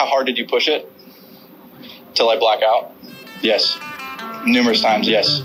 [0.00, 0.90] How hard did you push it?
[2.14, 2.94] Till I black out?
[3.42, 3.78] Yes.
[4.46, 5.42] Numerous times, yes.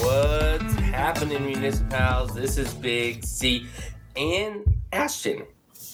[0.00, 2.34] What's happening, municipals?
[2.34, 3.68] This is Big C
[4.16, 5.46] and Ashton.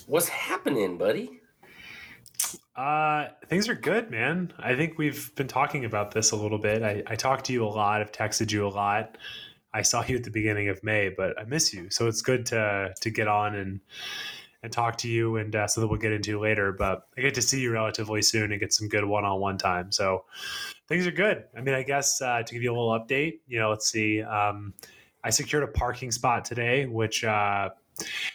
[0.06, 1.37] What's happening, buddy?
[2.78, 4.52] Uh, things are good, man.
[4.56, 6.84] I think we've been talking about this a little bit.
[6.84, 8.00] I, I talked to you a lot.
[8.00, 9.18] I've texted you a lot.
[9.74, 11.90] I saw you at the beginning of May, but I miss you.
[11.90, 13.80] So it's good to to get on and
[14.62, 16.70] and talk to you, and uh, so that we'll get into later.
[16.70, 19.58] But I get to see you relatively soon and get some good one on one
[19.58, 19.90] time.
[19.90, 20.24] So
[20.86, 21.46] things are good.
[21.56, 24.22] I mean, I guess uh, to give you a little update, you know, let's see.
[24.22, 24.72] Um,
[25.24, 27.70] I secured a parking spot today, which uh,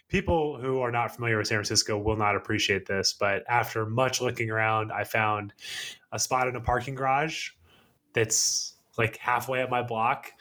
[0.09, 3.13] people who are not familiar with San Francisco will not appreciate this.
[3.13, 5.53] But after much looking around, I found
[6.11, 7.49] a spot in a parking garage
[8.13, 10.31] that's like halfway up my block.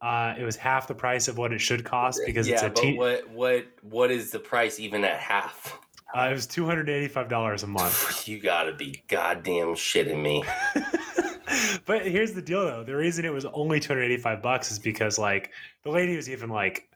[0.00, 2.68] Uh, it was half the price of what it should cost because yeah, it's a
[2.68, 2.96] but teen.
[2.96, 5.78] what what what is the price even at half?
[6.16, 8.08] Uh, it was two hundred eighty-five dollars a month.
[8.28, 10.44] You gotta be goddamn shitting me.
[11.86, 12.84] but here's the deal, though.
[12.84, 15.50] The reason it was only two hundred eighty-five bucks is because like
[15.82, 16.88] the lady was even like,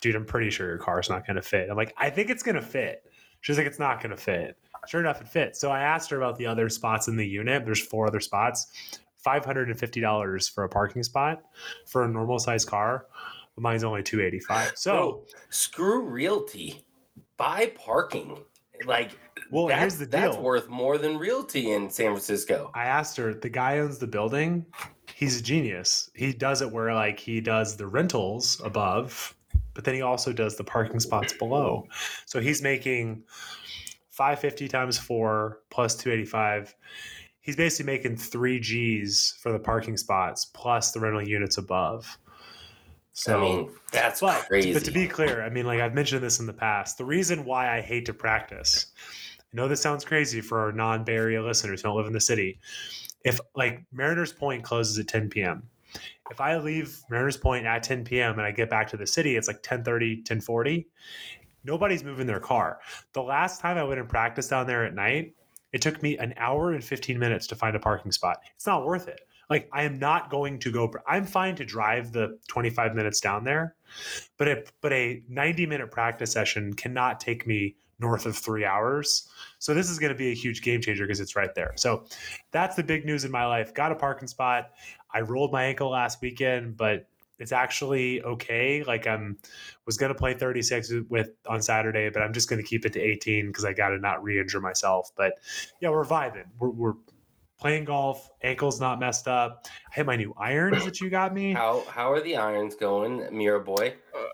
[0.00, 2.42] "Dude, I'm pretty sure your car's not going to fit." I'm like, "I think it's
[2.42, 3.04] going to fit."
[3.40, 5.60] She's like, "It's not going to fit." Sure enough, it fits.
[5.60, 7.64] So I asked her about the other spots in the unit.
[7.66, 8.98] There's four other spots.
[9.22, 11.42] Five hundred and fifty dollars for a parking spot
[11.86, 13.06] for a normal size car.
[13.58, 14.72] Mine's only two eighty-five.
[14.76, 14.92] So.
[14.92, 16.86] Bro, screw realty.
[17.36, 18.38] Buy parking.
[18.86, 19.10] Like
[19.50, 20.20] Well, that- here's the deal.
[20.20, 22.70] That's worth more than realty in San Francisco.
[22.74, 24.64] I asked her, the guy owns the building.
[25.14, 26.10] He's a genius.
[26.14, 29.34] He does it where like he does the rentals above,
[29.80, 31.86] but then he also does the parking spots below.
[32.26, 33.22] So he's making
[34.10, 36.74] 550 times 4 plus 285.
[37.40, 42.18] He's basically making 3 Gs for the parking spots plus the rental units above.
[43.14, 44.74] So I mean, that's but, crazy.
[44.74, 47.46] but to be clear, I mean, like I've mentioned this in the past, the reason
[47.46, 48.84] why I hate to practice,
[49.38, 52.12] I know this sounds crazy for our non Bay Area listeners who don't live in
[52.12, 52.60] the city.
[53.24, 55.70] If like Mariners Point closes at 10 p.m.,
[56.30, 58.32] if I leave Mariners Point at 10 p.m.
[58.32, 60.86] and I get back to the city, it's like 10:30, 10:40.
[61.64, 62.80] Nobody's moving their car.
[63.12, 65.34] The last time I went and practiced down there at night,
[65.72, 68.38] it took me an hour and 15 minutes to find a parking spot.
[68.56, 69.20] It's not worth it.
[69.50, 70.90] Like I am not going to go.
[71.06, 73.74] I'm fine to drive the 25 minutes down there,
[74.38, 79.28] but a but a 90 minute practice session cannot take me north of three hours.
[79.58, 81.72] So this is going to be a huge game changer because it's right there.
[81.76, 82.06] So
[82.50, 83.74] that's the big news in my life.
[83.74, 84.70] Got a parking spot.
[85.12, 87.06] I rolled my ankle last weekend, but
[87.38, 88.84] it's actually okay.
[88.84, 89.38] Like I'm
[89.86, 92.92] was going to play 36 with on Saturday, but I'm just going to keep it
[92.92, 95.10] to 18 because I got to not re-injure myself.
[95.16, 95.34] But
[95.80, 96.44] yeah, we're vibing.
[96.58, 96.94] We're, we're
[97.58, 98.30] playing golf.
[98.42, 99.66] Ankle's not messed up.
[99.66, 101.52] I had my new irons that you got me.
[101.52, 103.94] how how are the irons going, Miura boy?
[104.14, 104.24] Uh,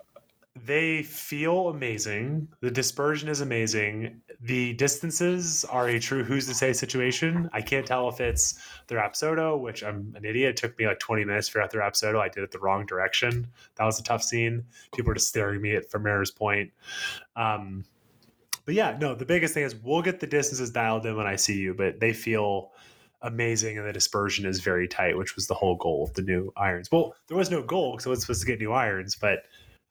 [0.65, 2.47] They feel amazing.
[2.61, 4.21] The dispersion is amazing.
[4.41, 7.49] The distances are a true who's to say situation.
[7.53, 10.51] I can't tell if it's the Rapsodo, which I'm an idiot.
[10.51, 12.19] It took me like 20 minutes to figure out the Rapsodo.
[12.19, 13.47] I did it the wrong direction.
[13.75, 14.65] That was a tough scene.
[14.95, 16.71] People were just staring at me at Mariners Point.
[17.35, 17.83] Um,
[18.65, 21.37] but yeah, no, the biggest thing is we'll get the distances dialed in when I
[21.37, 22.71] see you, but they feel
[23.21, 26.51] amazing and the dispersion is very tight, which was the whole goal of the new
[26.55, 26.91] irons.
[26.91, 29.43] Well, there was no goal because I was supposed to get new irons, but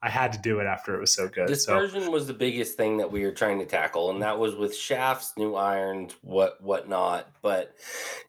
[0.03, 1.49] I had to do it after it was so good.
[1.49, 4.55] So Dispersion was the biggest thing that we were trying to tackle, and that was
[4.55, 7.29] with shafts, new irons, what whatnot.
[7.43, 7.75] But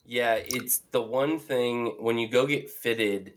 [0.05, 3.33] yeah, it's the one thing when you go get fitted,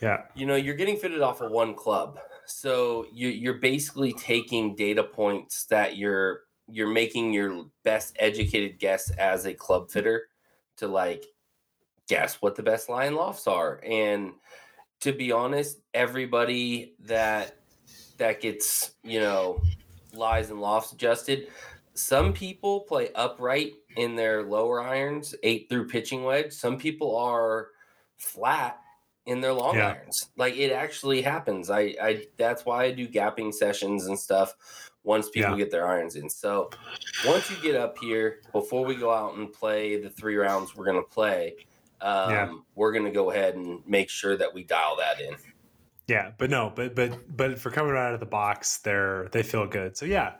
[0.00, 2.18] yeah, you know, you're getting fitted off of one club.
[2.46, 9.10] So you, you're basically taking data points that you're you're making your best educated guess
[9.10, 10.28] as a club fitter
[10.76, 11.26] to like
[12.08, 13.80] guess what the best line lofts are.
[13.84, 14.32] And
[15.00, 17.60] to be honest, everybody that
[18.18, 19.66] that gets, you know,
[20.12, 21.48] lies and lofts adjusted,
[21.94, 26.52] some people play upright in their lower irons, eight through pitching wedge.
[26.52, 27.68] Some people are
[28.16, 28.80] flat
[29.26, 29.88] in their long Yeah.
[29.88, 30.30] irons.
[30.36, 31.70] Like it actually happens.
[31.70, 34.54] I, I that's why I do gapping sessions and stuff
[35.04, 35.58] once people Yeah.
[35.58, 36.28] get their irons in.
[36.30, 36.72] So
[37.22, 40.86] once you get up here, before we go out and play the three rounds we're
[40.86, 41.56] gonna play,
[42.00, 42.52] um, Yeah.
[42.74, 45.36] we're gonna go ahead and make sure that we dial that in.
[46.08, 49.42] Yeah, but no, but but but for coming right out of the box, they're they
[49.42, 49.96] feel good.
[49.96, 50.34] So yeah,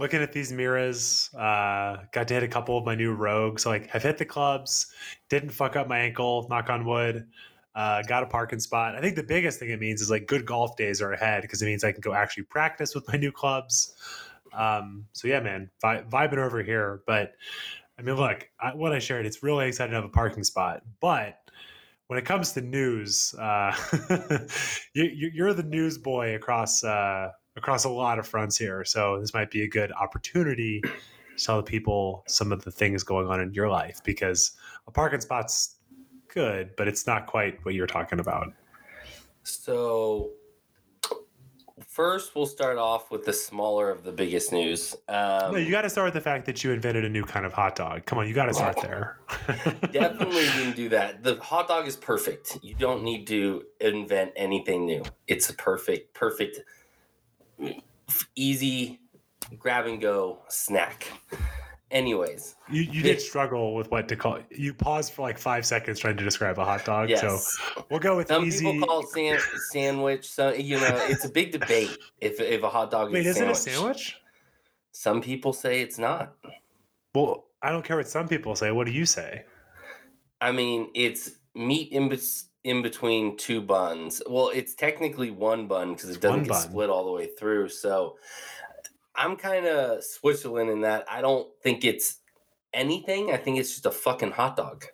[0.00, 3.64] looking at these Miuras, uh, got to hit a couple of my new rogues.
[3.64, 4.92] Like I've hit the clubs,
[5.28, 7.28] didn't fuck up my ankle, knock on wood.
[7.76, 8.94] Uh, got a parking spot.
[8.96, 11.60] I think the biggest thing it means is like good golf days are ahead because
[11.60, 13.94] it means I can go actually practice with my new clubs.
[14.52, 17.02] Um, so yeah, man, vi- vibing over here.
[17.06, 17.34] But
[17.98, 20.82] I mean, look, I, what I shared, it's really exciting to have a parking spot,
[21.00, 21.38] but
[22.08, 23.74] when it comes to news, uh,
[24.94, 28.84] you, you're the news boy across uh, across a lot of fronts here.
[28.84, 33.02] So this might be a good opportunity to tell the people some of the things
[33.02, 34.52] going on in your life because
[34.86, 35.76] a parking spot's
[36.28, 38.52] good, but it's not quite what you're talking about.
[39.44, 40.30] So,
[41.88, 44.94] first, we'll start off with the smaller of the biggest news.
[45.08, 47.44] Um, no, you got to start with the fact that you invented a new kind
[47.44, 48.06] of hot dog.
[48.06, 49.18] Come on, you got to start there.
[49.92, 51.22] definitely didn't do that.
[51.22, 52.58] The hot dog is perfect.
[52.62, 55.02] You don't need to invent anything new.
[55.26, 56.60] It's a perfect, perfect,
[58.34, 59.00] easy
[59.58, 61.08] grab and go snack.
[61.94, 64.40] Anyways, You, you did struggle with what to call.
[64.50, 67.08] You paused for like five seconds trying to describe a hot dog.
[67.08, 67.20] yes.
[67.20, 68.64] So we'll go with Some easy.
[68.72, 69.38] people call it san-
[69.70, 70.26] sandwich.
[70.28, 73.42] So you know, it's a big debate if if a hot dog Wait, is is
[73.42, 74.16] a it a sandwich.
[74.90, 76.34] Some people say it's not.
[77.14, 78.72] Well, I don't care what some people say.
[78.72, 79.44] What do you say?
[80.40, 84.20] I mean, it's meat in, bes- in between two buns.
[84.28, 86.60] Well, it's technically one bun because it doesn't get bun.
[86.62, 87.68] split all the way through.
[87.68, 88.16] So
[89.16, 92.18] I'm kind of Switzerland in that I don't think it's
[92.72, 93.32] anything.
[93.32, 94.84] I think it's just a fucking hot dog.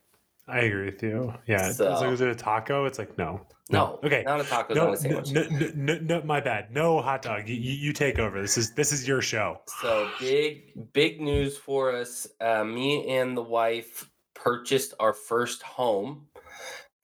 [0.49, 1.33] I agree with you.
[1.47, 1.69] Yeah.
[1.69, 2.85] It's So- like, is it a taco?
[2.85, 3.47] It's like, no.
[3.71, 4.25] No, Okay.
[4.27, 5.31] not a taco, No, not a sandwich.
[5.31, 6.73] no, no, no, no, my bad.
[6.73, 7.49] No hot dog.
[7.49, 8.43] You, you you take over.
[8.43, 9.61] This is this is your show.
[9.81, 12.27] So big, big news for us.
[12.41, 16.27] Uh, me and the wife purchased our first home.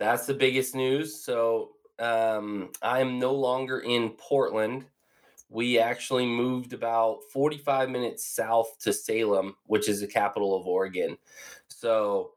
[0.00, 1.14] That's the biggest news.
[1.22, 4.86] So um, I am no longer in Portland.
[5.48, 11.16] We actually moved about 45 minutes south to Salem, which is the capital of Oregon.
[11.68, 12.32] So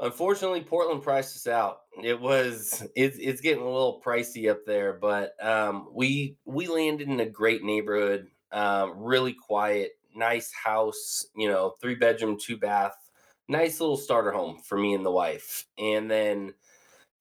[0.00, 1.82] unfortunately, Portland priced us out.
[2.02, 7.08] It was it's it's getting a little pricey up there, but um, we we landed
[7.08, 13.10] in a great neighborhood um, really quiet, nice house, you know, three bedroom, two bath,
[13.48, 15.66] nice little starter home for me and the wife.
[15.76, 16.54] And then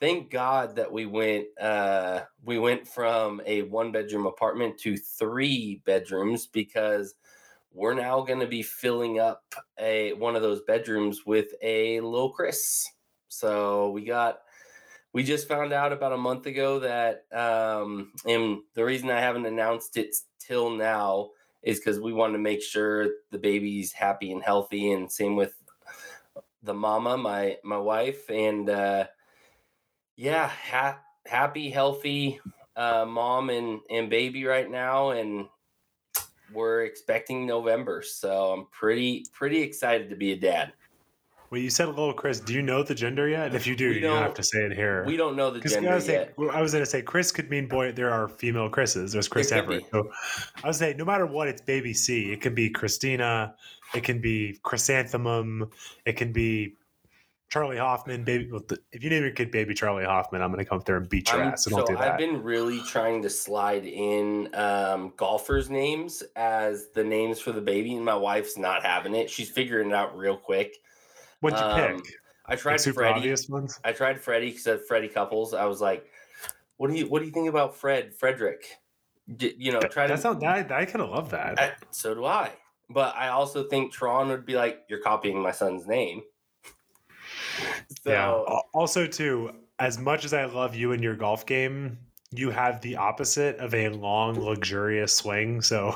[0.03, 5.81] thank God that we went uh we went from a one bedroom apartment to three
[5.85, 7.15] bedrooms because
[7.71, 12.29] we're now going to be filling up a one of those bedrooms with a little
[12.29, 12.85] Chris.
[13.29, 14.39] So we got
[15.13, 19.45] we just found out about a month ago that um and the reason I haven't
[19.45, 21.29] announced it till now
[21.61, 25.53] is because we wanted to make sure the baby's happy and healthy and same with
[26.61, 29.05] the mama my my wife and uh
[30.15, 32.39] yeah ha- happy healthy
[32.75, 35.45] uh mom and and baby right now and
[36.53, 40.73] we're expecting november so i'm pretty pretty excited to be a dad
[41.49, 42.39] Well, you said a little Chris.
[42.39, 43.45] Do you know the gender yet?
[43.45, 45.03] And if you do, We you don't have don't- to say it here.
[45.05, 46.89] we don't know the 'Cause I gender was, saying, yet well, I was going to
[46.89, 47.91] say Chris could mean boy.
[47.91, 49.11] There are female Chris's.
[49.11, 49.83] There's Chris Evert.
[49.91, 50.09] So
[50.63, 52.31] I was saying, no matter what, it's baby C.
[52.33, 53.53] It can be Christina.
[53.93, 55.69] It can be Chrysanthemum.
[56.07, 56.73] It can be
[57.53, 58.23] Charley Hoffman.
[58.23, 58.49] Baby,
[58.91, 61.07] if you name your kid Baby Charley Hoffman, I'm going to come up there and
[61.07, 61.65] beat your I'm- ass.
[61.65, 67.39] So do I've been really trying to slide in um, golfers' names as the names
[67.39, 69.29] for the baby, and my wife's not having it.
[69.29, 70.77] She's figuring it out real quick.
[71.41, 72.05] What'd you um, pick?
[72.47, 73.19] I tried Like super Freddie.
[73.19, 73.79] obvious ones.
[73.83, 75.53] I tried Freddie because Freddie Couples.
[75.53, 76.07] I was like,
[76.77, 78.65] "What do you What do you think about Fred Frederick?"
[79.37, 80.13] D- you know, try to.
[80.13, 81.59] That sound, I, I kind of love that.
[81.59, 82.49] I- so do I.
[82.89, 86.23] But I also think Tron would be like, "You're copying my son's name."
[88.03, 88.31] So yeah.
[88.73, 91.97] Also, too, as much as I love you and your golf game,
[92.31, 95.61] you have the opposite of a long, luxurious swing.
[95.61, 95.95] So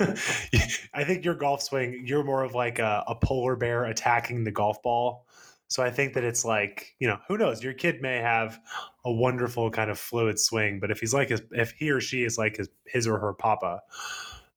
[0.00, 4.50] I think your golf swing, you're more of like a, a polar bear attacking the
[4.50, 5.26] golf ball.
[5.68, 7.62] So I think that it's like, you know, who knows?
[7.62, 8.58] Your kid may have
[9.04, 12.24] a wonderful kind of fluid swing, but if he's like his, if he or she
[12.24, 13.80] is like his, his or her papa,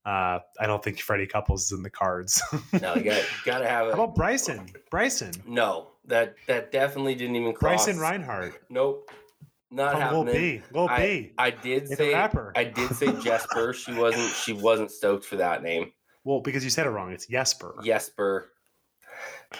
[0.05, 2.41] uh, I don't think Freddie Couples is in the cards.
[2.81, 3.95] no, you got got to have it.
[3.95, 4.67] How about Bryson?
[4.89, 5.31] Bryson.
[5.47, 7.85] No, that that definitely didn't even cross.
[7.85, 8.53] Bryson Reinhardt.
[8.69, 9.09] Nope,
[9.71, 10.33] not Lil happening.
[10.33, 10.61] B.
[10.73, 11.33] Lil I, B.
[11.37, 12.53] I did It's say rapper.
[12.55, 13.73] I did say Jesper.
[13.77, 15.91] She wasn't she wasn't stoked for that name.
[16.23, 17.11] Well, because you said it wrong.
[17.11, 17.75] It's Jesper.
[17.83, 18.51] Jesper.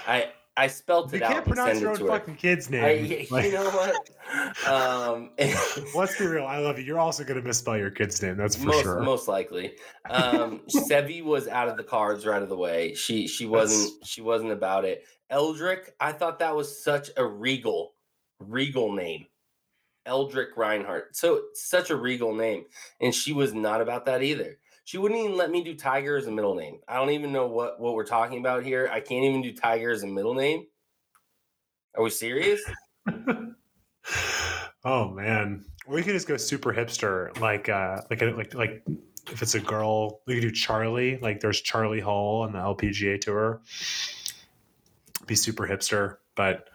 [0.08, 2.08] I I spelt You it out You can't pronounce your own her.
[2.08, 2.84] fucking kid's name.
[2.84, 4.68] I, Like, you know what?
[4.68, 5.32] Um,
[5.96, 6.46] let's be real.
[6.46, 6.86] I love you.
[6.86, 8.38] You're also going to misspell your kid's name.
[8.38, 9.00] That's for most sure.
[9.02, 9.74] most likely.
[10.10, 12.94] Um, Seve was out of the cards right of the way.
[12.94, 15.06] She she wasn't she wasn't about it.
[15.30, 17.94] Eldrick, I thought that was such a regal
[18.40, 19.28] regal name.
[20.06, 21.16] Eldrick Reinhardt.
[21.16, 22.66] So such a regal name,
[23.00, 24.58] and she was not about that either.
[24.84, 26.80] She wouldn't even let me do Tiger as a middle name.
[26.88, 28.90] I don't even know what what we're talking about here.
[28.92, 30.66] I can't even do Tiger as a middle name.
[31.96, 32.62] Are we serious?
[34.84, 35.64] oh man.
[35.86, 38.84] Or you could just go super hipster, like uh, like like like
[39.32, 41.18] if it's a girl, we could do Charlie.
[41.22, 43.62] Like there's Charley Hull on the LPGA tour.
[45.26, 46.70] Be super hipster, but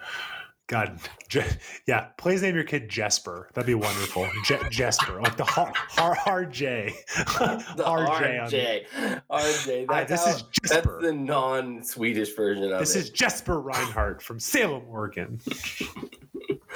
[0.67, 1.45] God, Je-
[1.87, 3.49] yeah, please name your kid Jesper.
[3.55, 4.29] That'd be wonderful.
[4.45, 8.51] Je- Jesper, like the hard, J, The RJ.
[8.51, 8.85] RJ.
[9.31, 9.87] RJ.
[9.89, 10.99] That's, this how- is that's Jesper.
[11.03, 12.79] the non-Swedish version of it.
[12.81, 13.01] This it.
[13.01, 15.41] is Jesper Reinhardt from Salem, Oregon.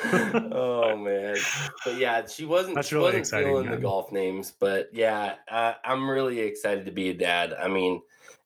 [0.04, 1.36] oh man,
[1.84, 2.74] but yeah, she wasn't.
[2.74, 6.86] That's she really wasn't exciting, feeling the golf names, but yeah, uh, I'm really excited
[6.86, 7.54] to be a dad.
[7.54, 8.02] I mean,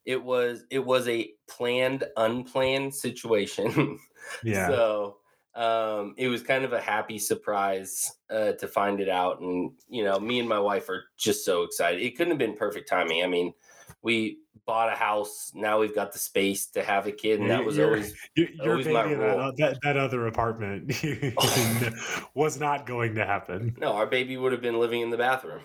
[0.07, 3.99] it was it was a planned, unplanned situation.
[4.43, 4.67] Yeah.
[4.67, 5.19] So
[5.55, 10.03] um, it was kind of a happy surprise uh, to find it out, and you
[10.03, 12.03] know, me and my wife are just so excited.
[12.03, 13.23] It couldn't have been perfect timing.
[13.23, 13.55] I mean,
[14.03, 15.53] we bought a house.
[15.55, 18.49] Now we've got the space to have a kid, and that was you're- always Your,
[18.51, 19.53] your always baby my role.
[19.57, 20.93] that, that other apartment
[22.35, 23.77] was not going to happen.
[23.79, 23.93] no.
[23.93, 25.61] Our baby would have been living in the bathroom.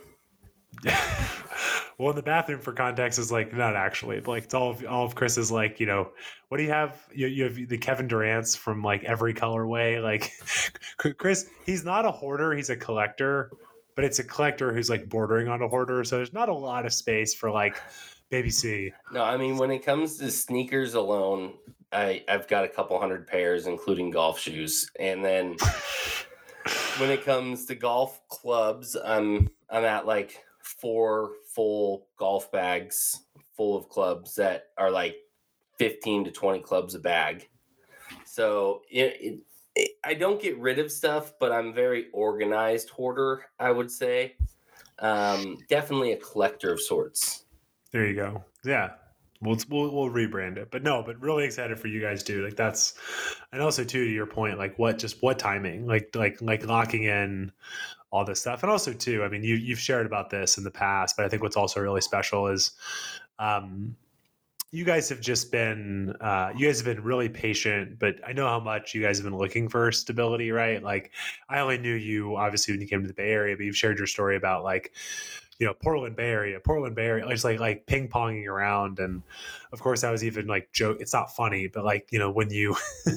[2.01, 5.05] Well, in the bathroom, for context, is like not actually like it's all of all
[5.05, 6.09] of Chris's like you know
[6.47, 6.99] what do you have?
[7.13, 10.01] You, you have the Kevin Durant's from like every colorway.
[10.01, 10.33] Like
[11.19, 13.51] Chris, he's not a hoarder; he's a collector,
[13.95, 16.03] but it's a collector who's like bordering on a hoarder.
[16.03, 17.79] So there's not a lot of space for like
[18.31, 18.91] baby C.
[19.13, 21.53] No, I mean when it comes to sneakers alone,
[21.91, 25.55] I I've got a couple hundred pairs, including golf shoes, and then
[26.97, 33.21] when it comes to golf clubs, I'm I'm at like four full golf bags
[33.55, 35.15] full of clubs that are like
[35.77, 37.49] fifteen to twenty clubs a bag.
[38.25, 39.39] So it, it,
[39.75, 43.45] it I don't get rid of stuff, but I'm very organized hoarder.
[43.59, 44.35] I would say,
[44.99, 47.45] um, definitely a collector of sorts.
[47.91, 48.43] There you go.
[48.63, 48.91] Yeah.
[49.41, 52.43] We'll, we'll we'll rebrand it, but no, but really excited for you guys too.
[52.43, 52.93] Like that's,
[53.51, 57.03] and also too to your point, like what just what timing, like like like locking
[57.03, 57.51] in
[58.11, 60.69] all this stuff, and also too, I mean, you you've shared about this in the
[60.69, 62.71] past, but I think what's also really special is,
[63.39, 63.95] um,
[64.69, 68.47] you guys have just been uh, you guys have been really patient, but I know
[68.47, 70.81] how much you guys have been looking for stability, right?
[70.81, 71.11] Like
[71.49, 73.97] I only knew you obviously when you came to the Bay Area, but you've shared
[73.97, 74.93] your story about like
[75.61, 79.21] you know Portland Bay Area, Portland Bay Area, just like like ping ponging around, and
[79.71, 80.97] of course I was even like joke.
[80.99, 82.75] It's not funny, but like you know when you
[83.05, 83.15] when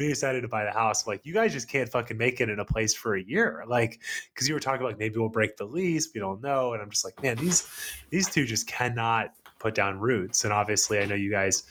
[0.00, 2.60] you decided to buy the house, like you guys just can't fucking make it in
[2.60, 5.64] a place for a year, like because you were talking like maybe we'll break the
[5.64, 7.66] lease, we don't know, and I'm just like man, these
[8.10, 11.62] these two just cannot put down roots, and obviously I know you guys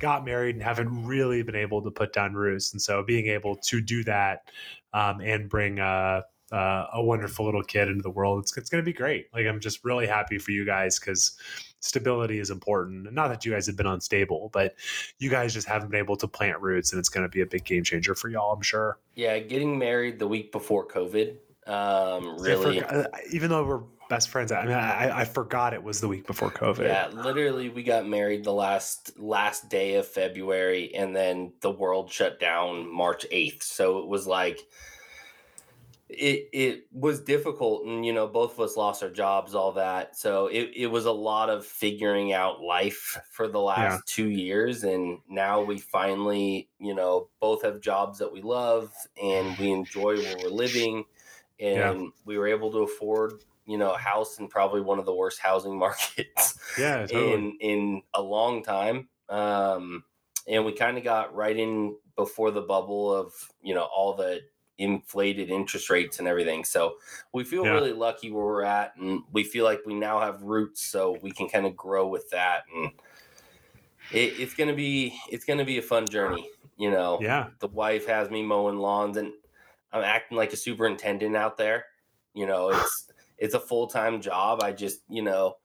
[0.00, 3.54] got married and haven't really been able to put down roots, and so being able
[3.54, 4.50] to do that
[4.92, 8.40] um, and bring uh, uh, a wonderful little kid into the world.
[8.40, 9.26] It's, it's going to be great.
[9.32, 11.36] Like, I'm just really happy for you guys because
[11.80, 13.12] stability is important.
[13.12, 14.74] Not that you guys have been unstable, but
[15.18, 17.46] you guys just haven't been able to plant roots, and it's going to be a
[17.46, 18.98] big game changer for y'all, I'm sure.
[19.14, 22.80] Yeah, getting married the week before COVID um, really.
[22.80, 26.08] forgot- uh, even though we're best friends, I mean, I, I forgot it was the
[26.08, 26.84] week before COVID.
[26.84, 32.10] Yeah, literally, we got married the last last day of February, and then the world
[32.10, 33.62] shut down March eighth.
[33.62, 34.60] So it was like
[36.12, 40.16] it it was difficult, and you know, both of us lost our jobs, all that.
[40.16, 44.00] So it it was a lot of figuring out life for the last Yeah.
[44.06, 49.58] two years, and now we finally, you know, both have jobs that we love and
[49.58, 51.04] we enjoy where we're living,
[51.58, 51.96] and Yeah.
[52.24, 53.42] we were able to afford.
[53.66, 57.44] You know, a house in probably one of the worst housing markets Yeah, totally.
[57.44, 59.08] in in a long time.
[59.28, 60.04] Um,
[60.48, 64.40] and we kind of got right in before the bubble of you know all the
[64.80, 66.64] inflated interest rates and everything.
[66.64, 66.98] So
[67.32, 67.70] we feel Yeah.
[67.70, 71.32] really lucky where we're at, and we feel like we now have roots, so we
[71.32, 72.64] can kind of grow with that.
[72.74, 72.92] And
[74.10, 76.50] it, it's gonna be it's gonna be a fun journey.
[76.76, 77.50] You know, yeah.
[77.58, 79.32] the wife has me mowing lawns, and
[79.92, 81.86] I'm acting like a superintendent out there.
[82.34, 84.62] You know, it's it's a full time job.
[84.62, 85.56] I just you know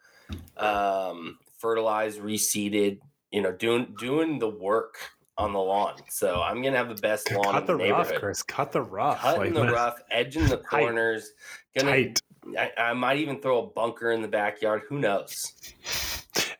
[0.57, 2.99] um, fertilized, reseeded,
[3.31, 4.97] you know, doing doing the work
[5.37, 5.95] on the lawn.
[6.09, 8.13] So I'm gonna have the best lawn Cut the the rough.
[8.13, 8.43] Chris.
[8.43, 9.21] Cut the rough.
[9.21, 11.31] Cutting Like, the man, rough, edging the corners.
[11.77, 12.19] Gonna, Tight.
[12.57, 14.83] I, I might even throw a bunker in the backyard.
[14.89, 15.53] Who knows?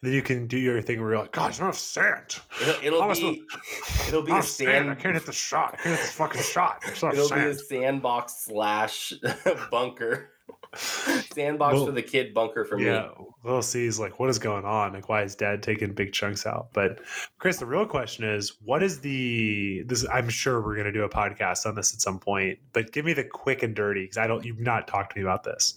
[0.02, 2.38] Then you can do your thing where you're like, God, there's enough sand.
[2.62, 3.44] It'll, it'll How am I be
[4.08, 4.90] it'll be a Enough sand.
[4.90, 5.74] I can't hit the shot.
[5.74, 6.84] I can't hit this fucking shot.
[6.88, 9.14] It'll be a sandbox slash
[9.72, 10.32] bunker.
[10.76, 13.26] Sandbox Well, for the kid, bunker for yeah, me.
[13.44, 14.94] Little C's like, what is going on?
[14.94, 16.70] Like, why is Dad taking big chunks out?
[16.74, 17.00] But
[17.38, 20.06] Chris, the real question is, what is the this?
[20.12, 23.06] I'm sure we're going to do a podcast on this at some point, but give
[23.06, 24.44] me the quick and dirty because I don't.
[24.44, 25.76] You've not talked to me about this.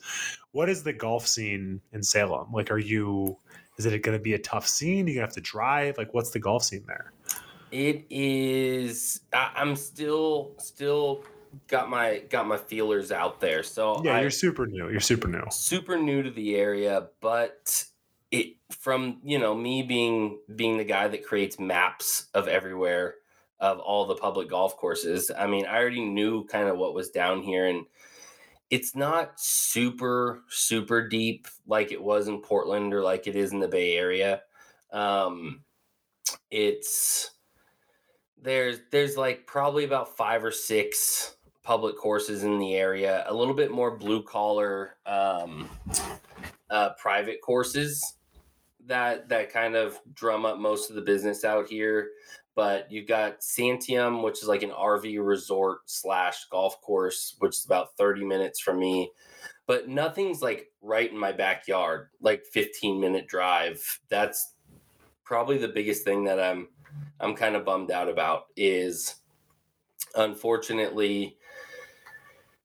[0.52, 2.48] What is the golf scene in Salem?
[2.52, 3.36] Like, are you?
[3.78, 5.06] Is it going to be a tough scene?
[5.06, 5.98] You gonna have to drive?
[5.98, 7.12] Like, what's the golf scene there?
[7.70, 9.20] It is.
[9.32, 11.24] I, I'm still still
[11.68, 13.62] got my got my feelers out there.
[13.62, 14.88] So Yeah, I, you're super new.
[14.90, 15.44] You're super new.
[15.50, 17.84] super new to the area, but
[18.30, 23.16] it from you know me being being the guy that creates maps of everywhere.
[23.60, 25.30] of all the public golf courses.
[25.36, 27.86] I mean, I already knew kind of what was down here and
[28.70, 33.60] it's not super super deep like it was in Portland or like it is in
[33.60, 34.42] the Bay Area.
[34.92, 35.64] Um
[36.50, 37.30] it's
[38.40, 41.36] there's there's like probably about 5 or 6
[41.68, 45.68] public courses in the area, a little bit more blue collar um
[46.70, 48.14] uh private courses
[48.86, 52.08] that that kind of drum up most of the business out here
[52.54, 57.64] but you've got Santiam, which is like an RV resort slash golf course, which is
[57.64, 59.12] about 30 minutes from me.
[59.66, 64.00] But nothing's like right in my backyard, like 15 minute drive.
[64.08, 64.54] That's
[65.22, 66.66] probably the biggest thing that I'm
[67.20, 69.20] I'm kind of bummed out about is
[70.16, 71.37] unfortunately,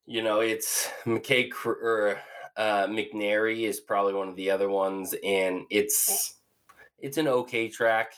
[0.05, 2.19] you know, it's McKay or
[2.57, 6.35] uh, McNary is probably one of the other ones, and it's
[6.99, 8.13] it's an okay track.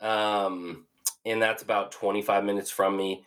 [0.00, 0.86] Um,
[1.24, 3.24] and that's about 25 minutes from me.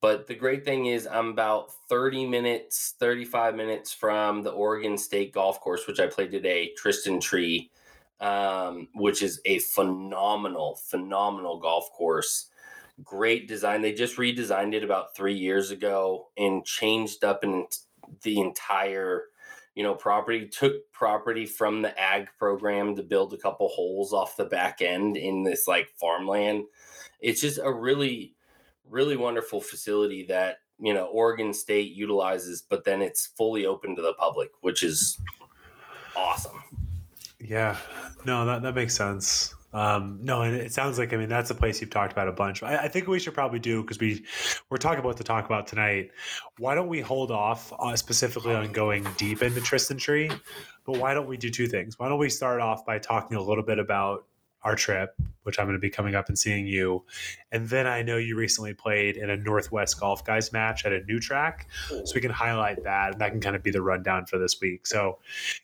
[0.00, 5.32] But the great thing is, I'm about 30 minutes, 35 minutes from the Oregon State
[5.32, 7.70] Golf Course, which I played today, Trysting Tree,
[8.20, 12.46] um, which is a phenomenal, phenomenal golf course.
[13.02, 13.82] Great design.
[13.82, 17.66] They just redesigned it about three years ago and changed up in
[18.22, 19.24] the entire
[19.74, 24.36] you know property took property from the ag program to build a couple holes off
[24.36, 26.64] the back end in this like farmland
[27.20, 28.34] it's just a really
[28.90, 34.02] really wonderful facility that you know Oregon State utilizes, but then it's fully open to
[34.02, 35.18] the public, which is
[36.16, 36.62] awesome.
[37.40, 37.76] Yeah,
[38.24, 39.54] no, that that makes sense.
[39.72, 42.32] Um, no, and it sounds like I mean that's a place you've talked about a
[42.32, 42.62] bunch.
[42.62, 44.24] I, I think we should probably do because we
[44.68, 46.10] we're talking about to talk about tonight.
[46.58, 50.30] Why don't we hold off uh, specifically on going deep into Trysting Tree?
[50.84, 51.98] But why don't we do two things?
[51.98, 54.26] Why don't we start off by talking a little bit about
[54.64, 57.04] our trip, which I'm going to be coming up and seeing you.
[57.50, 61.02] And then I know you recently played in a Northwest Golf Guys match at a
[61.04, 61.68] new track.
[61.88, 64.60] So we can highlight that and that can kind of be the rundown for this
[64.60, 64.86] week.
[64.86, 65.18] So,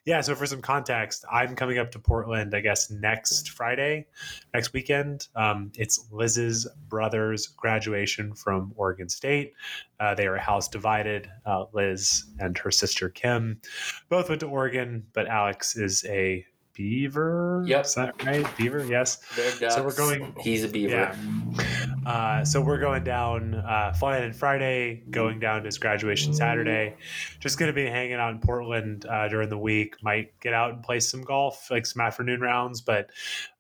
[0.05, 4.07] yeah, so for some context, I'm coming up to Portland, I guess, next Friday,
[4.53, 5.29] next weekend.
[5.37, 9.55] Um, it's Liz's brother's graduation from Oregon State.
[10.01, 11.31] Uh, they are house divided.
[11.47, 13.61] Uh, Liz and her sister Kim
[14.09, 16.45] both went to Oregon, but Alex is a
[16.79, 17.65] beaver.
[17.67, 17.85] Yep.
[17.85, 18.57] Is that right?
[18.57, 19.21] Beaver, yes.
[19.69, 20.35] So we're going.
[20.41, 20.95] He's a beaver.
[20.95, 21.95] Yeah.
[22.09, 26.97] Uh, so we're going down, uh, flying in Friday, going down to graduation Saturday.
[27.39, 30.03] Just going to be hanging out in Portland uh, during the week.
[30.03, 33.11] Might get out and play some golf, like some afternoon rounds, but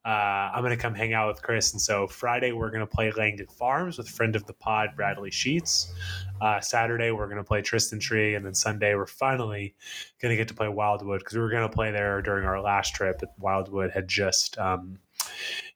[0.06, 0.08] uh,
[0.54, 1.72] I'm going to come hang out with Chris.
[1.72, 5.30] And so Friday, we're going to play Langdon Farms with friend of the pod, Bradley
[5.30, 5.92] Sheets.
[6.40, 8.34] Uh, Saturday, we're going to play Trysting Tree.
[8.34, 9.74] And then Sunday, we're finally
[10.22, 12.62] going to get to play Wildwood because we were going to play there during our
[12.62, 13.18] last trip.
[13.20, 14.56] But Wildwood had just.
[14.56, 15.00] Um,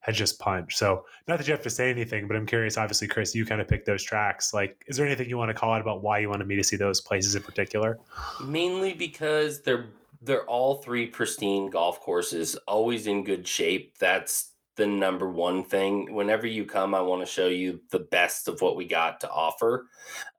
[0.01, 0.79] had just punched.
[0.79, 2.77] So not that you have to say anything, but I'm curious.
[2.77, 4.53] Obviously, Chris, you kind of picked those tracks.
[4.53, 6.64] Like, is there anything you want to call out about why you wanted me to
[6.64, 7.98] see those places in particular?
[8.44, 9.87] Mainly because they're
[10.20, 13.98] they're all three pristine golf courses, always in good shape.
[13.98, 16.14] That's the number one thing.
[16.14, 19.31] Whenever you come, I want to show you the best of what we got to
[19.31, 19.87] offer.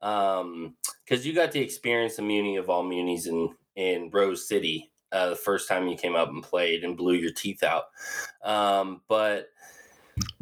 [0.02, 4.90] Um, because you got to experience the Muni of all munis in in Rose City
[5.14, 7.84] uh, the first time you came up and played and blew your teeth out.
[8.42, 9.48] Um, but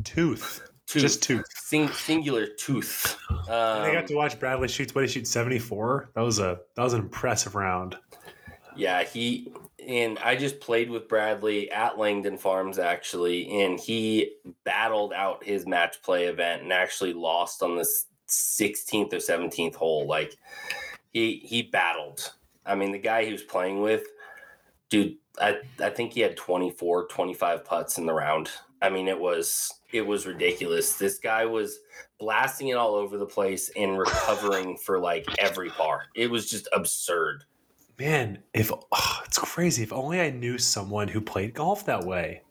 [0.03, 0.69] tooth.
[0.87, 1.47] Tooth, Just tooth.
[1.55, 3.17] Sing, singular tooth.
[3.31, 4.95] Um, I got to watch Bradley shoots.
[4.95, 6.11] What he shoot seventy four.
[6.15, 7.97] That was a that was an impressive round.
[8.77, 9.53] Yeah, he
[9.87, 15.67] and I just played with Bradley at Langdon Farms actually, and he battled out his
[15.67, 17.89] match play event and actually lost on the
[18.29, 20.07] 16th or 17th hole.
[20.07, 20.37] Like
[21.13, 22.33] he he battled.
[22.67, 24.05] I mean, the guy he was playing with,
[24.93, 28.51] dude, I I think he had 24, 25 putts in the round.
[28.83, 30.97] I mean, it was it was ridiculous.
[30.97, 31.81] This guy was
[32.19, 36.05] blasting it all over the place and recovering for like every par.
[36.15, 37.45] It was just absurd.
[37.99, 39.83] Man, if oh, it's crazy.
[39.83, 42.43] If only I knew someone who played golf that way.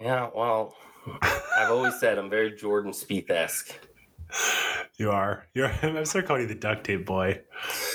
[0.00, 0.76] Yeah, well,
[1.22, 3.72] I've always said I'm very Jordan Spieth esque.
[4.98, 5.46] You are.
[5.54, 5.68] You're.
[5.82, 7.40] I'm starting calling you the duct tape boy.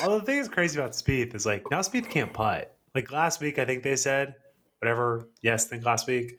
[0.01, 2.77] Although the thing that's crazy about Spieth is like now Spieth can't putt.
[2.95, 4.35] Like last week, I think they said
[4.79, 5.27] whatever.
[5.41, 6.37] Yes, I think last week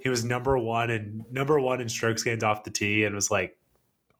[0.00, 3.30] he was number one and number one in strokes gained off the tee and was
[3.30, 3.58] like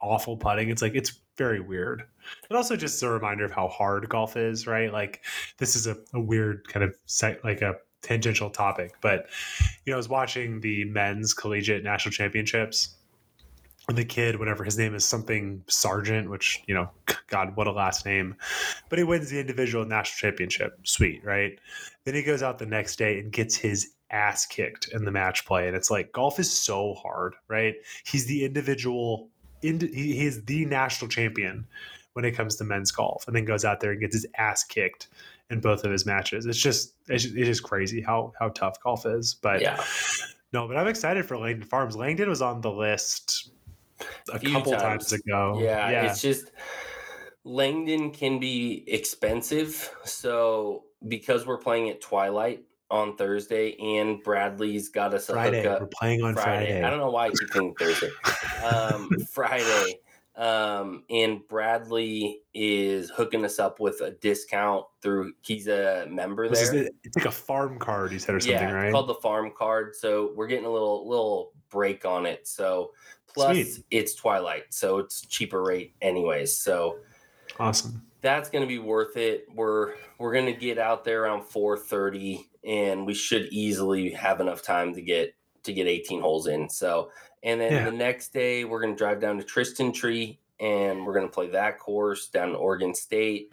[0.00, 0.68] awful putting.
[0.68, 2.04] It's like it's very weird.
[2.48, 4.92] And also just a reminder of how hard golf is, right?
[4.92, 5.24] Like
[5.58, 6.94] this is a, a weird kind of
[7.42, 9.26] like a tangential topic, but
[9.84, 12.96] you know, I was watching the men's collegiate national championships.
[13.86, 16.88] The kid, whatever his name is, something Sargent, which you know,
[17.28, 18.34] God, what a last name!
[18.88, 20.78] But he wins the individual national championship.
[20.84, 21.58] Sweet, right?
[22.04, 25.44] Then he goes out the next day and gets his ass kicked in the match
[25.44, 27.74] play, and it's like golf is so hard, right?
[28.06, 29.28] He's the individual,
[29.62, 31.66] ind- he he is the national champion
[32.14, 34.64] when it comes to men's golf, and then goes out there and gets his ass
[34.64, 35.08] kicked
[35.50, 36.46] in both of his matches.
[36.46, 39.34] It's just it's just, it's just crazy how how tough golf is.
[39.34, 39.84] But Yeah.
[40.54, 41.96] no, but I'm excited for Langdon Farms.
[41.96, 43.50] Langdon was on the list
[44.32, 45.10] a Few couple times.
[45.10, 45.58] times, ago.
[45.60, 46.10] yeah, yeah.
[46.10, 46.52] it's just
[47.44, 49.90] Langdon can be expensive.
[50.04, 55.62] So because we're playing at Twilight on Thursday and Bradley's got us a Friday.
[55.62, 56.82] hookup We're playing on Friday.
[56.82, 58.10] I don't know why I keep thinking Thursday.
[58.64, 60.00] Um, Friday.
[60.36, 66.72] Um, and Bradley is hooking us up with a discount through he's a member there.
[66.72, 68.86] the- it's like a farm card, you said, or something, yeah, right?
[68.86, 69.94] it's called the farm card.
[69.94, 72.48] So we're getting a little little break on it.
[72.48, 72.92] So
[73.34, 73.84] plus Sweet.
[73.90, 76.56] it's Twilight, so it's cheaper rate anyways.
[76.56, 76.98] So
[77.58, 78.02] awesome.
[78.20, 79.46] that's going to be worth it.
[79.54, 84.62] We're we're going to get out there around 4:30 and we should easily have enough
[84.62, 86.68] time to get to get 18 holes in.
[86.68, 87.10] So,
[87.42, 87.84] and then Yeah.
[87.86, 91.32] the next day we're going to drive down to Trysting Tree and we're going to
[91.32, 93.50] play that course down in Oregon State.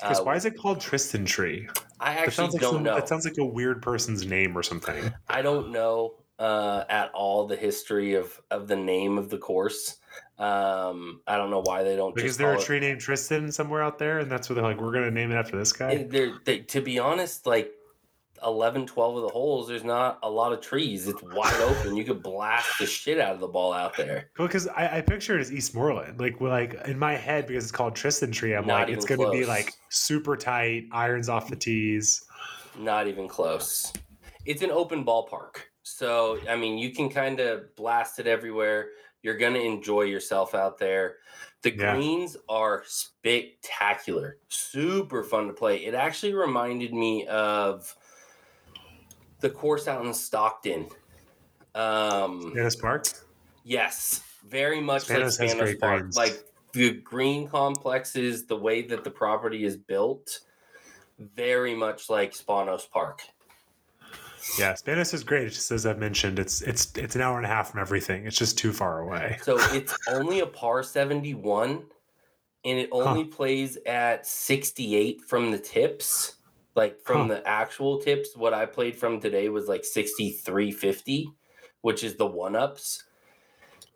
[0.00, 1.66] Because Uh, why is it called Trysting Tree?
[1.98, 2.94] I That actually sounds like don't some- know.
[2.94, 5.12] That sounds like a weird person's name or something.
[5.28, 9.98] I don't know uh, at all the history of of the name of the course.
[10.38, 13.50] Um, I don't know why they don't is there a call it- tree named Tristan
[13.50, 14.18] somewhere out there?
[14.18, 16.04] And that's what they're like, we're going to name it after this guy?
[16.44, 17.72] They, to be honest, like
[18.44, 21.08] 11, 12 of the holes, there's not a lot of trees.
[21.08, 21.96] It's wide open.
[21.96, 24.28] You could blast the shit out of the ball out there.
[24.38, 27.72] Well, because I, I picture it as Eastmoreland, like like in my head because it's
[27.72, 28.54] called Trysting Tree.
[28.54, 32.26] I'm Not like, it's going to be like super tight, irons off the tees.
[32.78, 33.90] Not even close.
[34.44, 35.56] It's an open ballpark.
[35.86, 38.88] So, I mean, you can kind of blast it everywhere.
[39.22, 41.18] You're going to enjoy yourself out there.
[41.62, 41.94] The Yeah.
[41.94, 45.84] greens are spectacular, super fun to play.
[45.84, 47.94] It actually reminded me of
[49.38, 50.88] the course out in Stockton.
[51.76, 53.06] Um, Park.
[53.62, 56.00] Yes, very much Spanos like Spanos Park.
[56.00, 56.16] greens.
[56.16, 60.40] Like the green complexes, the way that the property is built,
[61.18, 63.22] very much like Spanos Park.
[64.58, 65.46] Yeah, Spanos is great.
[65.46, 68.26] It's just as I've mentioned, it's it's it's an hour and a half from everything.
[68.26, 69.38] It's just too far away.
[69.42, 71.84] So it's only a par 71
[72.64, 76.36] and it only plays at 68 from the tips.
[76.74, 77.34] Like from Huh.
[77.34, 81.30] the actual tips, what I played from today was like 6350,
[81.82, 83.04] which is the one ups.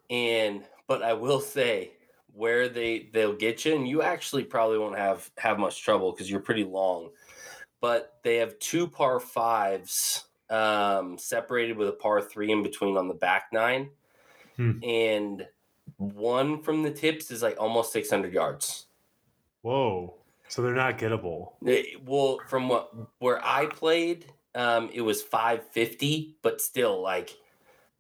[0.09, 1.93] And but I will say
[2.33, 6.31] where they they'll get you and you actually probably won't have have much trouble because
[6.31, 7.11] you're pretty long.
[7.81, 13.09] But they have two par fives um separated with a par three in between on
[13.09, 13.91] the back nine
[14.83, 15.49] and
[15.97, 18.87] one from the tips is like almost 600 yards.
[19.63, 20.15] Whoa!
[20.49, 21.53] So they're not gettable.
[21.65, 27.37] It- well, from what where I played, um, it was 550, but still like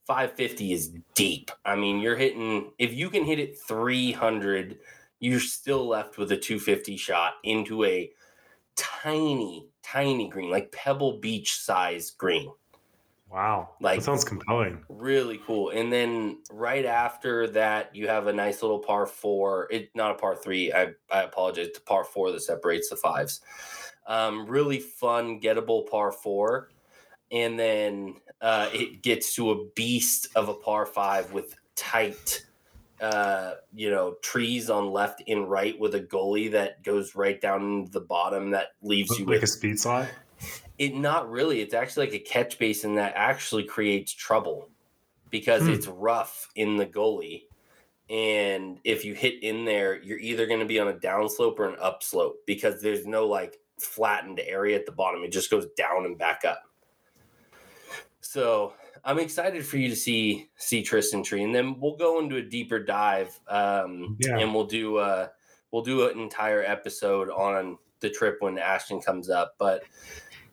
[0.07, 1.51] 550 is deep.
[1.65, 4.79] I mean, you're hitting if you can hit it 300,
[5.21, 8.11] you're still left with a 250 shot into a
[8.81, 12.51] tiny, tiny green, like Pebble Beach size green.
[13.31, 14.85] Wow, Like- that sounds compelling.
[14.88, 15.71] Really cool.
[15.71, 19.69] And then right after that, you have a nice little par four.
[19.71, 20.73] It not a par three.
[20.73, 21.69] I, I apologize.
[21.73, 23.40] The par four that separates the fives.
[24.09, 26.71] Um, really fun, gettable par four.
[27.31, 32.45] And then uh, it gets to a beast of a par five with tight,
[33.01, 37.63] uh, you know, trees on left and right with a goalie that goes right down
[37.63, 40.09] into the bottom that leaves you Like with a speed slot.
[40.79, 41.61] it not really.
[41.61, 44.69] It's actually like a catch basin that actually creates trouble
[45.31, 45.71] because Hmm.
[45.71, 47.45] it's rough in the goalie.
[48.11, 51.69] And if you hit in there, you're either going to be on a downslope or
[51.69, 55.23] an upslope because there's no like flattened area at the bottom.
[55.23, 56.63] It just goes down and back up.
[58.21, 62.37] So I'm excited for you to see see Trysting Tree, and then we'll go into
[62.37, 64.39] a deeper dive, um, Yeah.
[64.39, 65.29] and we'll do uh,
[65.71, 69.55] we'll do an entire episode on the trip when Ashton comes up.
[69.59, 69.85] But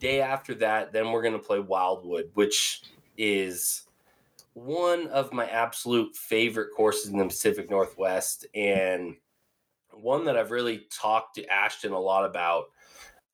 [0.00, 2.82] day after that, then we're gonna play Wildwood, which
[3.16, 3.82] is
[4.54, 9.16] one of my absolute favorite courses in the Pacific Northwest, and
[9.92, 12.70] one that I've really talked to Ashton a lot about.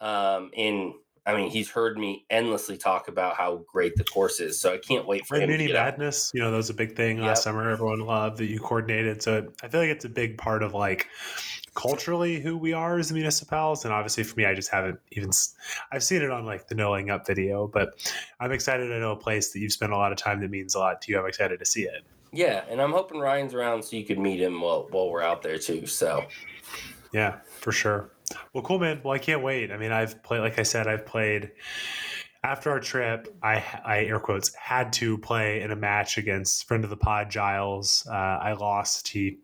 [0.00, 0.94] Um, and
[1.26, 4.78] I mean, he's heard me endlessly talk about how great the course is, so I
[4.78, 5.98] can't wait for Right, him Muni get out.
[5.98, 7.26] Madness, you know, that was a big thing Yep.
[7.26, 7.70] last summer.
[7.70, 9.22] Everyone loved that you coordinated.
[9.22, 11.08] So I feel like it's a big part of like
[11.74, 13.84] culturally who we are as municipals.
[13.84, 15.30] And obviously for me, I just haven't even,
[15.90, 17.88] I've seen it on like the Knowing Up video, but
[18.38, 20.74] I'm excited to know a place that you've spent a lot of time that means
[20.74, 21.18] a lot to you.
[21.18, 22.02] I'm excited to see it.
[22.32, 25.42] Yeah, and I'm hoping Ryan's around so you could meet him while while we're out
[25.42, 25.86] there too.
[25.86, 26.26] So
[27.12, 28.10] Yeah, for sure.
[28.52, 29.00] Well, cool, man.
[29.04, 29.70] Well, I can't wait.
[29.70, 31.52] I mean, I've played, like I said, I've played,
[32.42, 36.84] after our trip, I, I air quotes had to play in a match against friend
[36.84, 38.06] of the pod Giles.
[38.06, 39.08] Uh, I lost.
[39.08, 39.38] He,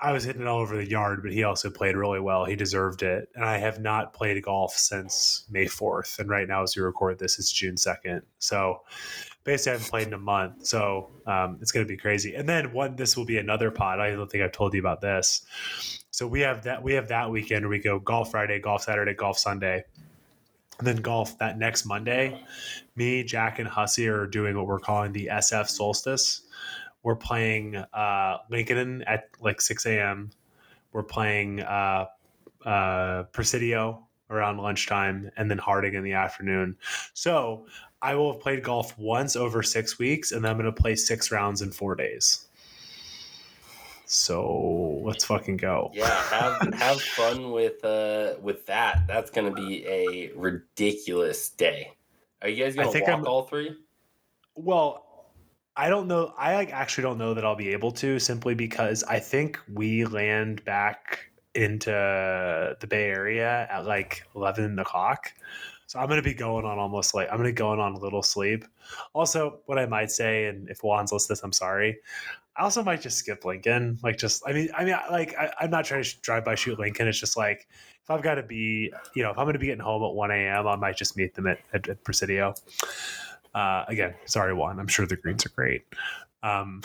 [0.00, 2.46] I was hitting it all over the yard, but he also played really well.
[2.46, 3.28] He deserved it.
[3.34, 6.18] And I have not played golf since May fourth.
[6.18, 8.22] And right now, as we record this, it's June second.
[8.38, 8.82] So
[9.46, 10.66] basically, I haven't played in a month.
[10.66, 12.34] So um, it's going to be crazy.
[12.34, 14.00] And then one, this will be another pod.
[14.00, 15.46] I don't think I've told you about this.
[16.10, 16.82] So we have that.
[16.82, 19.84] We have that weekend where we go golf Friday, golf Saturday, golf Sunday
[20.78, 22.42] and then golf that next Monday,
[22.96, 26.42] me, Jack, and Hussey are doing what we're calling the SF Solstice.
[27.02, 30.30] We're playing uh, Lincoln at like 6 a.m.
[30.92, 32.06] We're playing uh,
[32.64, 36.76] uh, Presidio around lunchtime and then Harding in the afternoon.
[37.14, 37.66] So
[38.06, 40.94] I will have played golf once over six weeks, and then I'm going to play
[40.94, 42.46] six rounds in four days.
[44.04, 45.90] So let's fucking go.
[45.92, 49.02] Yeah, have have fun with uh with that.
[49.08, 51.90] That's gonna be a ridiculous day.
[52.40, 53.76] Are you guys gonna walk I'm, all three?
[54.54, 55.32] Well,
[55.76, 56.32] I don't know.
[56.38, 60.04] I like actually don't know that I'll be able to simply because I think we
[60.04, 65.32] land back into the Bay Area at like eleven o'clock.
[65.86, 67.98] So I'm going to be going on almost like I'm going to go on a
[67.98, 68.64] little sleep.
[69.14, 71.98] Also, what I might say, and if Juan's listening I'm sorry.
[72.56, 73.98] I also might just skip Lincoln.
[74.02, 76.78] Like, just I mean, I mean, like I, am not trying to drive by shoot
[76.78, 77.06] Lincoln.
[77.06, 77.68] It's just like
[78.02, 80.14] if I've got to be, you know, if I'm going to be getting home at
[80.14, 82.54] 1 a.m., I might just meet them at, at, at Presidio.
[83.54, 84.80] Uh, again, sorry, Juan.
[84.80, 85.84] I'm sure the greens are great.
[86.42, 86.82] Um,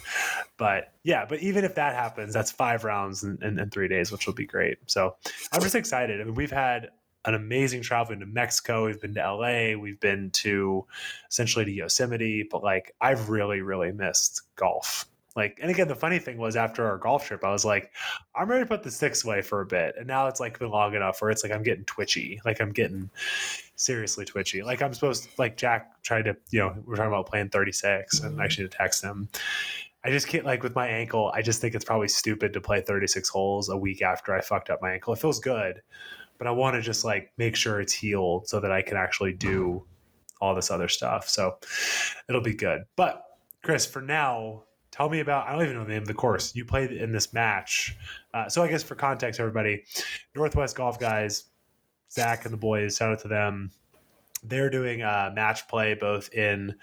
[0.56, 4.12] but yeah, but even if that happens, that's five rounds in, in, in, three days,
[4.12, 4.78] which will be great.
[4.86, 5.16] So
[5.52, 6.20] I'm just excited.
[6.20, 6.90] I mean, we've had
[7.24, 8.86] an amazing travel into Mexico.
[8.86, 9.78] We've been to LA.
[9.78, 10.86] We've been to
[11.30, 12.48] essentially to Yosemite.
[12.50, 15.06] But like, I've really, really missed golf.
[15.36, 17.92] Like, and again, the funny thing was after our golf trip, I was like,
[18.34, 19.94] I'm ready to put the sticks away for a bit.
[19.96, 22.40] And now it's like been long enough where it's like I'm getting twitchy.
[22.44, 23.08] Like I'm getting
[23.76, 24.62] seriously twitchy.
[24.62, 28.20] Like I'm supposed to, like Jack tried to, you know, we're talking about playing 36
[28.20, 29.28] and actually to text him.
[30.04, 31.30] I just can't like with my ankle.
[31.34, 34.70] I just think it's probably stupid to play 36 holes a week after I fucked
[34.70, 35.12] up my ankle.
[35.12, 35.82] It feels good,
[36.38, 39.32] but I want to just like make sure it's healed so that I can actually
[39.32, 39.84] do
[40.40, 41.28] all this other stuff.
[41.28, 41.56] So
[42.28, 42.84] it'll be good.
[42.96, 43.24] But
[43.62, 45.48] Chris, for now, tell me about.
[45.48, 47.96] I don't even know the name of the course you played in this match.
[48.32, 49.84] Uh, so I guess for context, everybody,
[50.34, 51.44] Northwest Golf guys,
[52.10, 53.70] Zach and the boys, shout out to them.
[54.44, 56.76] They're doing a match play both in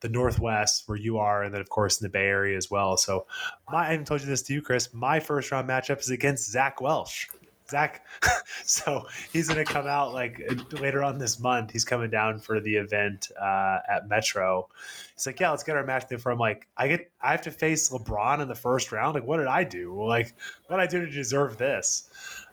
[0.00, 2.96] the Northwest where you are, and then of course in the Bay Area as well.
[2.96, 3.26] So
[3.70, 4.94] my, I haven't told you this to you, Chris.
[4.94, 7.26] My first round matchup is against Zach Welsh.
[7.72, 8.06] Zach.
[8.64, 10.40] so he's going to come out like
[10.72, 11.72] later on this month.
[11.72, 14.68] He's coming down for the event uh, at Metro.
[15.14, 16.18] He's like, yeah, let's get our match there.
[16.24, 19.14] I'm like, I get, I have to face LeBron in the first round.
[19.14, 20.00] Like, what did I do?
[20.04, 20.34] Like,
[20.68, 22.08] what did I do to deserve this?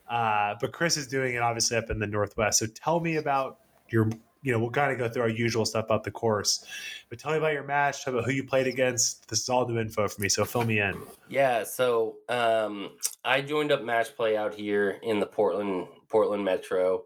[0.09, 2.59] Uh, but Chris is doing it obviously up in the Northwest.
[2.59, 4.09] So tell me about your
[4.41, 6.63] you know, we'll kind of go through our usual stuff about the course.
[7.09, 9.27] But tell me about your match, tell me about who you played against.
[9.27, 10.97] This is all new info for me, so fill me in.
[11.27, 12.91] Yeah, so um,
[13.25, 17.03] I joined up match play out here in the Portland Portland Metro,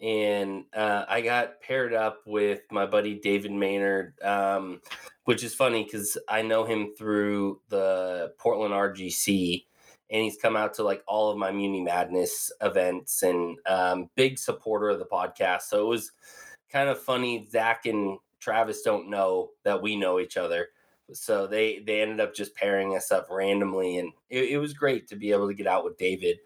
[0.00, 4.80] and uh, I got paired up with my buddy David Maynard, um,
[5.24, 9.64] which is funny because I know him through the Portland RGC.
[10.12, 14.40] And he's come out to like all of my Muni Madness events and um, big
[14.40, 15.62] supporter of the podcast.
[15.68, 16.10] So it was
[16.72, 17.46] kind of funny.
[17.50, 20.68] Zach and Travis don't know that we know each other.
[21.12, 25.08] So they they ended up just pairing us up randomly, and it, it was great
[25.08, 26.38] to be able to get out with David.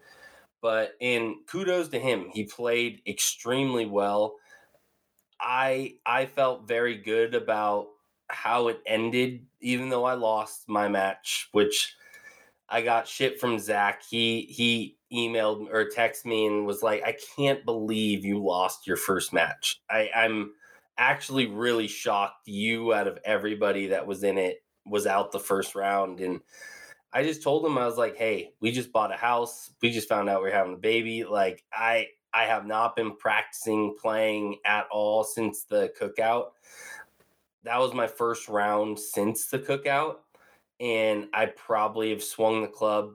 [0.61, 4.35] But and kudos to him, he played extremely well.
[5.39, 7.89] I I felt very good about
[8.27, 11.95] how it ended, even though I lost my match, which
[12.67, 14.01] I got shit from Zach.
[14.03, 18.97] He he emailed or texted me and was like, I can't believe you lost your
[18.97, 19.81] first match.
[19.89, 20.53] I, I'm
[20.97, 25.75] actually really shocked you out of everybody that was in it was out the first
[25.75, 26.19] round.
[26.19, 26.41] And
[27.13, 29.71] I just told him, I was like, hey, we just bought a house.
[29.81, 31.23] We just found out we are having a baby.
[31.23, 36.47] Like I I have not been practicing playing at all since the cookout.
[37.63, 40.17] That was my first round since the cookout.
[40.81, 43.13] And I probably have swung the club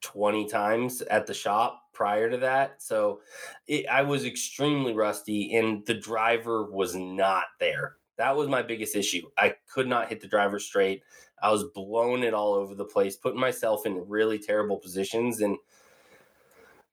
[0.00, 2.80] 20 times at the shop prior to that.
[2.82, 3.20] So
[3.66, 7.96] it, I was extremely rusty, and the driver was not there.
[8.16, 9.22] That was my biggest issue.
[9.36, 11.02] I could not hit the driver straight.
[11.42, 15.56] I was blowing it all over the place, putting myself in really terrible positions and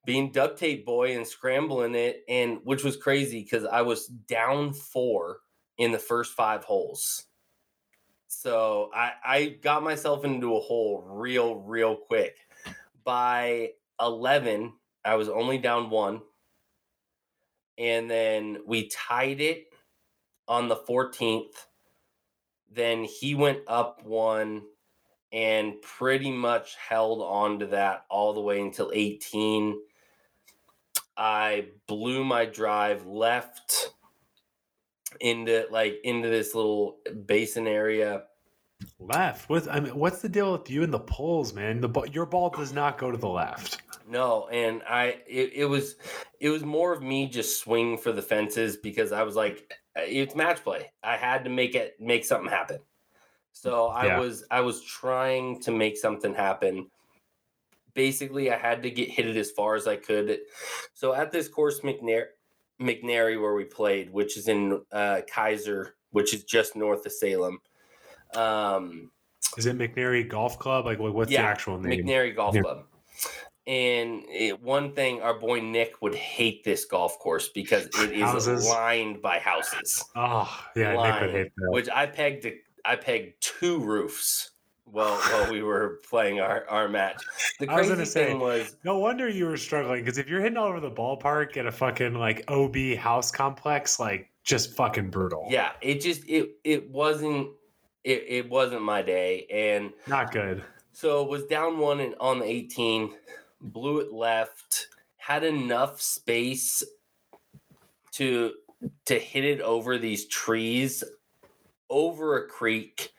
[0.05, 4.71] being duct tape boy and scrambling it and which was crazy because I was down
[4.71, 5.39] four
[5.79, 7.25] in the first five holes.
[8.27, 12.35] So I, I got myself into a hole real, real quick
[13.05, 14.73] by 11,
[15.05, 16.21] I was only down one.
[17.77, 19.67] and then we tied it
[20.47, 21.67] on the 14th.
[22.71, 24.63] Then he went up one
[25.33, 29.79] and pretty much held on to that all the way until 18.
[31.17, 33.91] I blew my drive left
[35.21, 38.23] into like into this little basin area.
[38.99, 39.49] Left.
[39.49, 41.81] What I mean, what's the deal with you and the poles, man?
[41.81, 43.81] The ball, your ball does not go to the left.
[44.07, 45.95] No, and I it, it was
[46.39, 50.35] it was more of me just swing for the fences because I was like it's
[50.35, 50.91] match play.
[51.03, 52.79] I had to make it make something happen.
[53.51, 54.19] So I Yeah.
[54.19, 56.91] was I was trying to make something happen.
[57.93, 60.39] Basically, I had to get hit it as far as I could.
[60.93, 62.25] So at this course, McNair,
[62.81, 67.59] McNary, where we played, which is in uh, Keizer, which is just north of Salem.
[68.37, 69.11] Um,
[69.57, 70.85] Is it McNary Golf Club?
[70.85, 72.05] Like, what- what's the actual name?
[72.05, 72.61] McNary Golf Yeah.
[72.61, 72.83] Club.
[73.67, 78.21] And it, one thing, our boy Nick would hate this golf course because it is
[78.21, 78.69] Houses.
[78.69, 80.03] lined by houses.
[80.15, 81.71] Oh, yeah, Nick would hate that.
[81.71, 82.45] Which I pegged,
[82.85, 84.51] I pegged two roofs
[84.83, 87.23] while while we were playing our, our match.
[87.59, 90.41] The I was crazy say, thing was, No wonder you were struggling because if you're
[90.41, 95.09] hitting all over the ballpark at a fucking like OB house complex, like just fucking
[95.09, 95.47] brutal.
[95.49, 97.49] yeah, it just it it wasn't
[98.05, 100.63] it, it wasn't my day, and not good.
[100.93, 103.13] So was down one and on the 18,
[103.59, 104.87] blew it left,
[105.17, 106.83] had enough space
[108.13, 108.53] to
[109.05, 111.03] to hit it over these trees,
[111.89, 113.11] over a creek,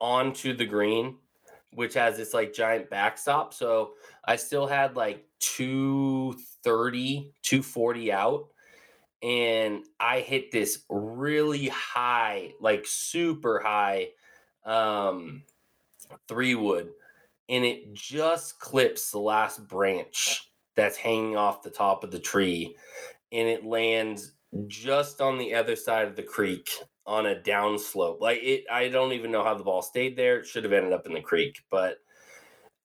[0.00, 1.16] onto the green,
[1.72, 3.52] which has this like giant backstop.
[3.52, 8.48] So I still had like 230, 240 out.
[9.22, 14.08] And I hit this really high, like super high
[14.64, 15.42] um
[16.28, 16.90] three wood
[17.48, 22.76] and it just clips the last branch that's hanging off the top of the tree
[23.32, 24.32] and it lands
[24.66, 26.70] just on the other side of the creek
[27.06, 30.46] on a downslope like it i don't even know how the ball stayed there it
[30.46, 31.98] should have ended up in the creek but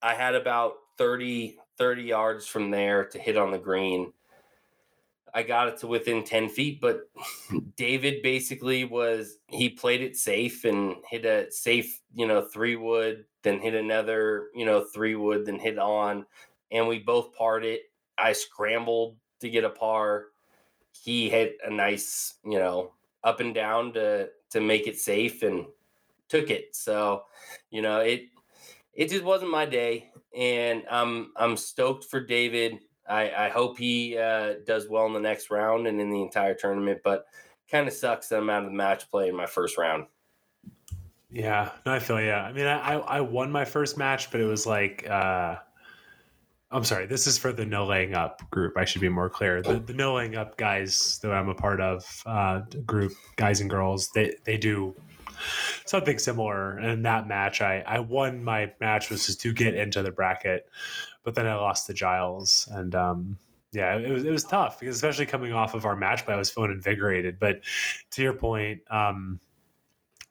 [0.02, 4.14] i had about 30 30 yards from there to hit on the green
[5.34, 7.10] I got it to within 10 feet, but
[7.76, 13.26] David basically was he played it safe and hit a safe, you know, three wood,
[13.44, 16.26] then hit another, you know, three wood, then hit on,
[16.72, 17.84] and we both parred it.
[18.18, 20.28] I scrambled to get a par.
[20.92, 25.66] He hit a nice, you know, up and down to to make it safe and
[26.30, 26.76] took it.
[26.76, 27.24] So,
[27.70, 28.24] you know, it
[28.94, 32.80] it just wasn't my day, and I'm I'm stoked for David.
[33.10, 36.54] I, I hope he uh, does well in the next round and in the entire
[36.54, 37.26] tournament, but
[37.70, 40.06] kind of sucks that I'm out of the match play in my first round.
[41.30, 42.44] Yeah, no, I feel yeah.
[42.44, 45.56] I mean, I I won my first match, but it was like uh
[46.72, 48.78] I'm sorry, this is for the no laying up group.
[48.78, 49.62] I should be more clear.
[49.62, 53.70] The, the no laying up guys that I'm a part of, uh, group guys and
[53.70, 54.96] girls, they they do
[55.86, 56.78] something similar.
[56.78, 60.12] And in that match, I I won my match was just to get into the
[60.12, 60.70] bracket,
[61.24, 63.38] but then I lost to Giles, and um,
[63.72, 66.38] yeah, it was it was tough because especially coming off of our match play, I
[66.38, 67.40] was feeling invigorated.
[67.40, 67.62] But
[68.12, 69.40] to your point, um,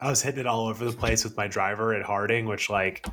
[0.00, 3.06] I was hitting it all over the place with my driver at Harding, which like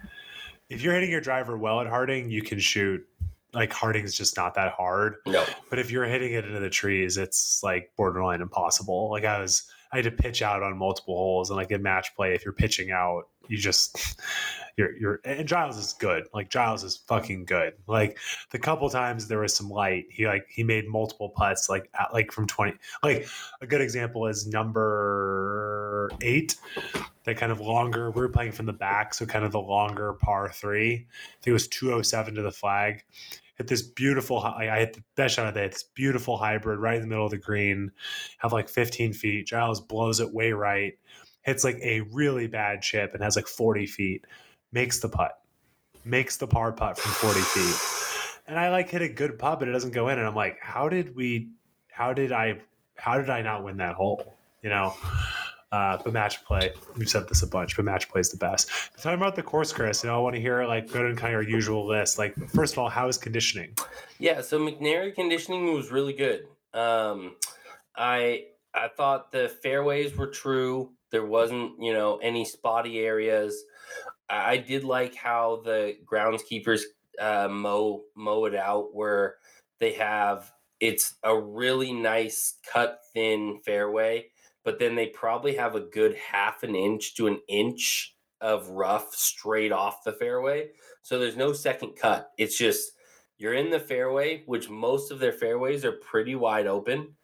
[0.69, 3.05] if you're hitting your driver well at Harding, you can shoot.
[3.53, 5.15] Like Harding's just not that hard.
[5.25, 9.10] No, But if you're hitting it into the trees, it's like borderline impossible.
[9.10, 12.15] Like I was, I had to pitch out on multiple holes, and like in match
[12.15, 14.19] play, if you're pitching out, you just
[14.78, 15.21] you're you're.
[15.23, 16.28] And Giles is good.
[16.34, 17.73] Like Giles is fucking good.
[17.88, 18.17] Like
[18.52, 22.13] the couple times there was some light, he like he made multiple putts, like at,
[22.13, 22.78] like from twenty.
[23.04, 23.28] Like
[23.62, 26.56] a good example is number eight,
[27.23, 28.12] that kind of longer.
[28.12, 30.93] We were playing from the back, so kind of the longer par three.
[30.93, 33.04] I think it was two oh seven to the flag
[33.58, 35.67] hit this beautiful I hit the best shot of the day.
[35.67, 37.91] This beautiful hybrid right in the middle of the green,
[38.38, 39.48] have like 15 feet.
[39.48, 40.93] Giles blows it way right,
[41.41, 44.26] hits like a really bad chip and has like 40 feet,
[44.72, 45.39] makes the putt,
[46.06, 48.43] makes the par putt from 40 feet.
[48.48, 50.20] And I like hit a good putt, but it doesn't go in.
[50.20, 51.50] And I'm like, how did we,
[51.91, 52.60] how did I,
[52.96, 54.36] how did I not win that hole?
[54.62, 54.93] You know?
[55.71, 58.70] Uh, but match play, we've said this a bunch, but match play is the best.
[58.93, 61.13] But talking about the course, Chris, you know, I want to hear like go to
[61.15, 62.18] kind of our usual list.
[62.18, 63.76] Like, first of all, how is conditioning?
[64.18, 66.47] Yeah, so McNary conditioning was really good.
[66.74, 67.36] Um,
[67.97, 70.91] I I thought the fairways were true.
[71.11, 73.61] There wasn't, you know, any spotty areas.
[74.30, 76.82] I, I did like how the groundskeepers
[77.20, 79.36] uh, mow mow it out, where
[79.80, 84.28] they have it's a really nice cut thin fairway,
[84.68, 89.15] but then they probably have a good half an inch to an inch of rough
[89.15, 90.72] straight off the fairway.
[91.03, 92.32] So there's no second cut.
[92.38, 92.91] It's just
[93.38, 97.15] you're in the fairway, which most of their fairways are pretty wide open.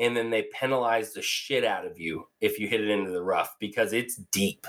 [0.00, 3.22] and then they penalize the shit out of you if you hit it into the
[3.22, 4.66] rough because it's deep.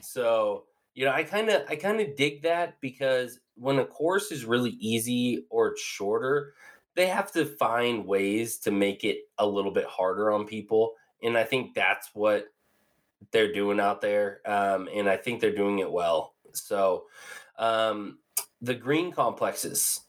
[0.00, 4.30] So, you know, I kind of I kind of dig that because when a course
[4.30, 6.54] is really easy or it's shorter,
[6.96, 11.36] they have to find ways to make it a little bit harder on people, and
[11.36, 12.46] I think that's what
[13.32, 16.34] they're doing out there, um, and I think they're doing it well.
[16.52, 17.04] So,
[17.58, 18.18] um,
[18.60, 20.00] the green complexes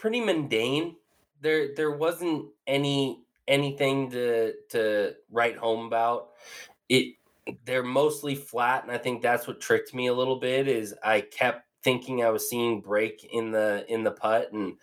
[0.00, 0.96] pretty mundane.
[1.42, 6.30] There there wasn't any anything to to write home about.
[6.88, 7.14] It
[7.64, 10.68] they're mostly flat, and I think that's what tricked me a little bit.
[10.68, 14.76] Is I kept thinking I was seeing break in the in the putt, and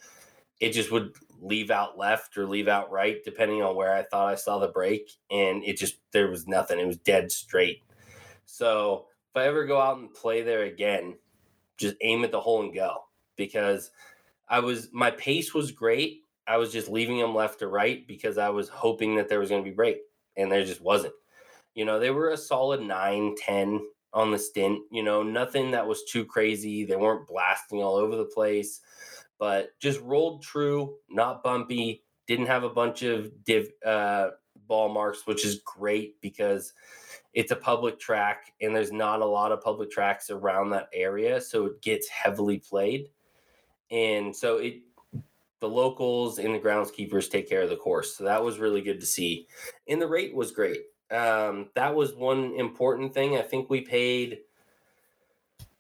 [0.60, 4.32] it just would leave out left or leave out right, depending on where I thought
[4.32, 6.80] I saw the break, and it just there was nothing.
[6.80, 7.84] It was dead straight.
[8.46, 11.16] So if I ever go out and play there again,
[11.78, 13.04] just aim at the hole and go
[13.36, 13.92] because
[14.50, 16.24] I was my pace was great.
[16.48, 19.50] I was just leaving them left to right because I was hoping that there was
[19.50, 19.98] going to be break,
[20.36, 21.14] and there just wasn't.
[21.76, 23.82] You know, they were a solid 9, 10
[24.14, 24.84] on the stimp.
[24.92, 26.86] You know, nothing that was too crazy.
[26.86, 28.82] They weren't blasting all over the place,
[29.40, 32.04] but just rolled true, not bumpy.
[32.28, 34.30] Didn't have a bunch of div uh,
[34.68, 36.74] ball marks, which is great because
[37.34, 41.40] it's a public track and there's not a lot of public tracks around that area,
[41.40, 43.10] so it gets heavily played
[43.92, 44.82] and so it
[45.60, 48.16] the locals and the groundskeepers take care of the course.
[48.16, 49.48] So that was really good to see.
[49.88, 50.82] And the rate was great.
[51.10, 53.38] Um, that was one important thing.
[53.38, 54.42] I think we paid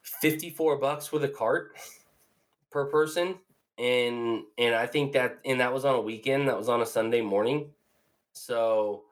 [0.01, 1.75] 54 bucks with a cart
[2.71, 3.35] per person.
[3.77, 6.85] And and I think that and that was on a weekend, that was on a
[6.85, 7.69] Sunday morning.
[8.33, 9.03] So,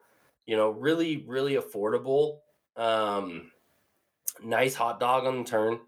[0.46, 2.40] you know, really, really affordable.
[2.76, 3.52] Um
[4.44, 5.80] nice hot dog on the turn,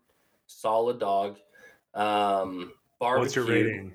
[0.46, 1.38] solid dog.
[1.94, 3.22] Um barbecue.
[3.24, 3.94] What's your rating?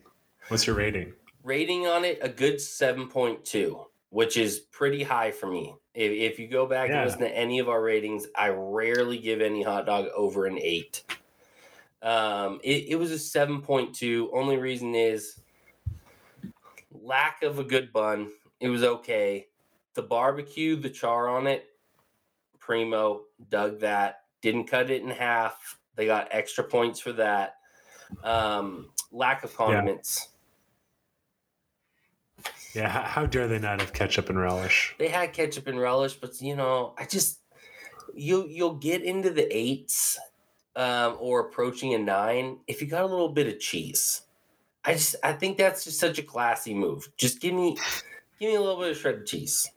[0.49, 1.13] What's your rating?
[1.45, 5.75] Rating on it, a good 7.2, which is pretty high for me.
[5.95, 6.99] If, if you go back Yeah.
[6.99, 10.59] and listen to any of our ratings, I rarely give any hot dog over an
[10.59, 11.03] 8.
[12.03, 14.29] Um, it, it was a 7.2.
[14.33, 15.41] Only reason is
[16.91, 18.31] lack of a good bun.
[18.61, 19.47] It was okay.
[19.95, 21.67] The barbecue, the char on it,
[22.59, 24.23] primo, dug that.
[24.41, 25.79] Didn't cut it in half.
[25.95, 27.57] They got extra points for that.
[28.25, 30.29] Um, lack of condiments.
[32.75, 34.95] Yeah, how, how dare they not have ketchup and relish?
[34.99, 37.41] They had ketchup and relish, but you know, I just
[38.15, 40.19] you you'll get into the eights
[40.77, 44.23] um, or approaching a nine if you got a little bit of cheese.
[44.85, 47.09] I just I think that's just such a classy move.
[47.17, 47.77] Just give me
[48.41, 49.71] give me a little bit of shredded cheese.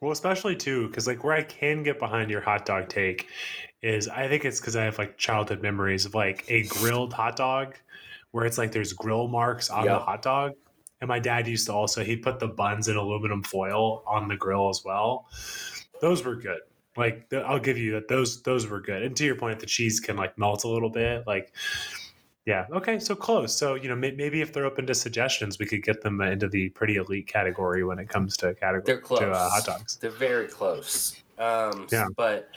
[0.00, 3.28] Well, especially too, because like where I can get behind your hot dog take
[3.82, 7.36] is I think it's because I have like childhood memories of like a grilled hot
[7.36, 7.76] dog
[8.32, 10.54] where it's like there's grill marks on the hot dog.
[11.00, 14.36] And my dad used to also he'd put the buns in aluminum foil on the
[14.36, 15.26] grill as well.
[16.00, 16.60] Those were good.
[16.96, 19.02] Like th- I'll give you that those those were good.
[19.02, 21.26] And to your point, the cheese can like melt a little bit.
[21.26, 21.52] Like
[22.44, 23.56] yeah, okay, so close.
[23.56, 26.48] So you know may- maybe if they're open to suggestions, we could get them into
[26.48, 29.20] the pretty elite category when it comes to category They're close.
[29.20, 29.96] to uh, hot dogs.
[29.96, 31.16] They're very close.
[31.38, 32.06] Um, Yeah.
[32.16, 32.50] But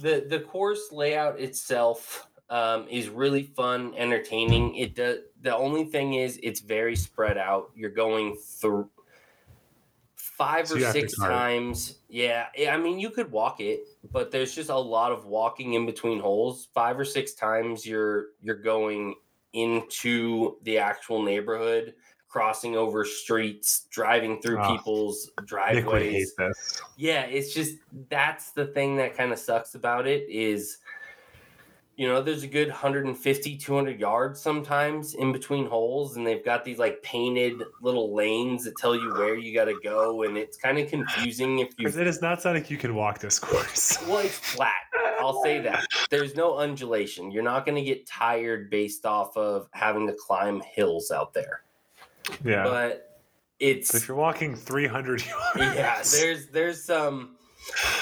[0.00, 4.74] the the course layout itself um, is really fun, entertaining.
[4.76, 5.18] It does.
[5.40, 7.70] The only thing is, it's very spread out.
[7.74, 8.88] You're going through
[10.44, 11.98] five So or you have to six times.
[12.08, 15.86] Yeah, I mean, you could walk it, but there's just a lot of walking in
[15.86, 16.68] between holes.
[16.74, 19.14] Five or six times, you're you're going
[19.52, 21.94] into the actual neighborhood
[22.28, 26.80] crossing over streets driving through Oh, people's driveways hate this.
[26.96, 27.76] yeah it's just
[28.08, 30.78] that's the thing that kind of sucks about it is
[31.96, 36.64] you know there's a good 150 200 yards sometimes in between holes and they've got
[36.64, 40.56] these like painted little lanes that tell you where you got to go and it's
[40.56, 43.98] kind of confusing if you it does not sound like you can walk this course.
[44.06, 44.72] well it's flat.
[45.20, 45.86] I'll say that.
[46.10, 47.30] There's no undulation.
[47.30, 51.62] You're not going to get tired based off of having to climb hills out there.
[52.44, 52.64] Yeah.
[52.64, 53.20] but
[53.60, 55.24] it's if you're walking 300
[55.56, 57.36] yards, yeah there's there's some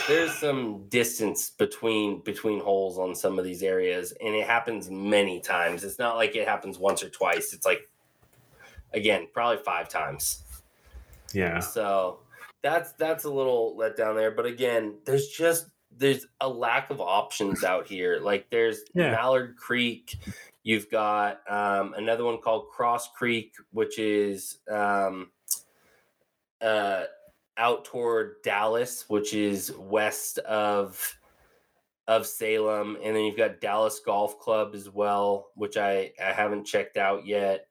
[0.08, 5.40] there's some distance between between holes on some of these areas and it happens many
[5.40, 5.84] times.
[5.84, 7.52] It's not like it happens once or twice.
[7.52, 7.88] It's like
[8.92, 10.42] again probably five times.
[11.32, 11.61] Yeah.
[11.61, 12.20] so
[12.62, 14.30] that's that's a little let down there.
[14.30, 18.18] But again there's just there's a lack of options out here.
[18.20, 19.12] Like there's Yeah.
[19.12, 20.16] mallard creek.
[20.62, 25.30] You've got um, another one called cross creek which is um,
[26.61, 27.04] uh,
[27.61, 31.16] out toward dallas which is west of
[32.08, 36.64] of salem and then you've got dallas golf club as well which i i haven't
[36.64, 37.66] checked out yet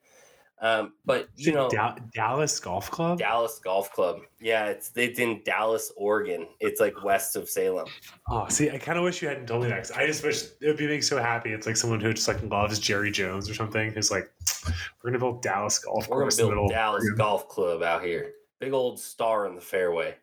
[0.62, 3.18] Um, but you know, Da- Dallas Golf Club.
[3.18, 4.18] Dallas Golf Club.
[4.42, 6.48] Yeah, it's it's in Dallas, Oregon.
[6.60, 7.88] It's like west of Salem.
[8.28, 9.90] Oh, see, I kind of wish you hadn't told me that.
[9.96, 11.54] I just wish it would be me so happy.
[11.54, 13.94] It's like someone who just like loves Jerry Jones or something.
[13.94, 14.30] Who's like,
[15.02, 18.04] we're gonna build Dallas Golf We're gonna Course in the build Dallas Golf Club out
[18.04, 18.34] here.
[18.60, 20.16] Big old star in the fairway.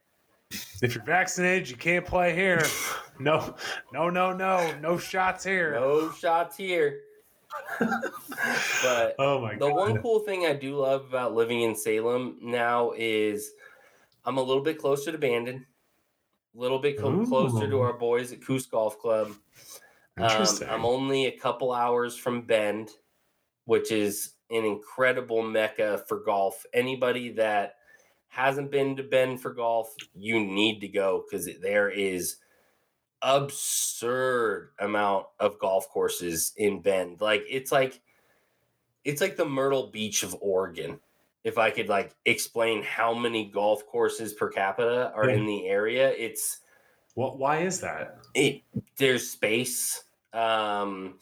[0.83, 2.65] If you're vaccinated, you can't play here.
[3.19, 3.55] No,
[3.95, 5.73] no, no, no, no shots here.
[5.73, 7.01] No shots here.
[7.81, 9.75] but Oh my the god.
[9.75, 13.53] one cool thing I do love about living in Salem now is
[14.27, 15.65] I'm a little bit closer to Bandon,
[16.55, 19.29] a little bit co- closer to our boys at Coos Golf Club.
[20.19, 20.47] Um.
[20.69, 22.91] I'm only a couple hours from Bend,
[23.65, 26.67] which is an incredible mecca for golf.
[26.75, 27.77] Anybody that
[28.29, 32.37] hasn't been to Bend for golf, you need to go because there is
[33.23, 37.21] absurd amount of golf courses in Bend.
[37.21, 38.01] Like it's like
[39.05, 41.01] it's like the Myrtle Beach of Oregon.
[41.45, 46.11] If I could like explain how many golf courses per capita are in the area,
[46.11, 46.61] it's
[47.15, 47.39] What?
[47.39, 48.19] Why is that?
[48.35, 48.63] it
[48.99, 50.03] there's space
[50.33, 51.19] um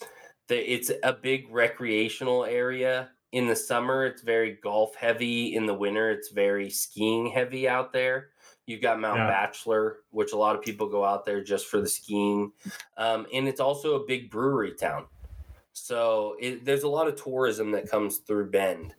[0.48, 5.55] the, it's a big recreational area in the summer it's very golf heavy.
[5.57, 8.30] In the winter it's very skiing heavy out there.
[8.66, 9.26] You've got mount Yeah.
[9.26, 12.53] bachelor which a lot of people go out there just for the skiing.
[12.97, 15.09] Um, and it's also a big brewery town.
[15.72, 18.95] So it, there's a lot of tourism that comes through bend.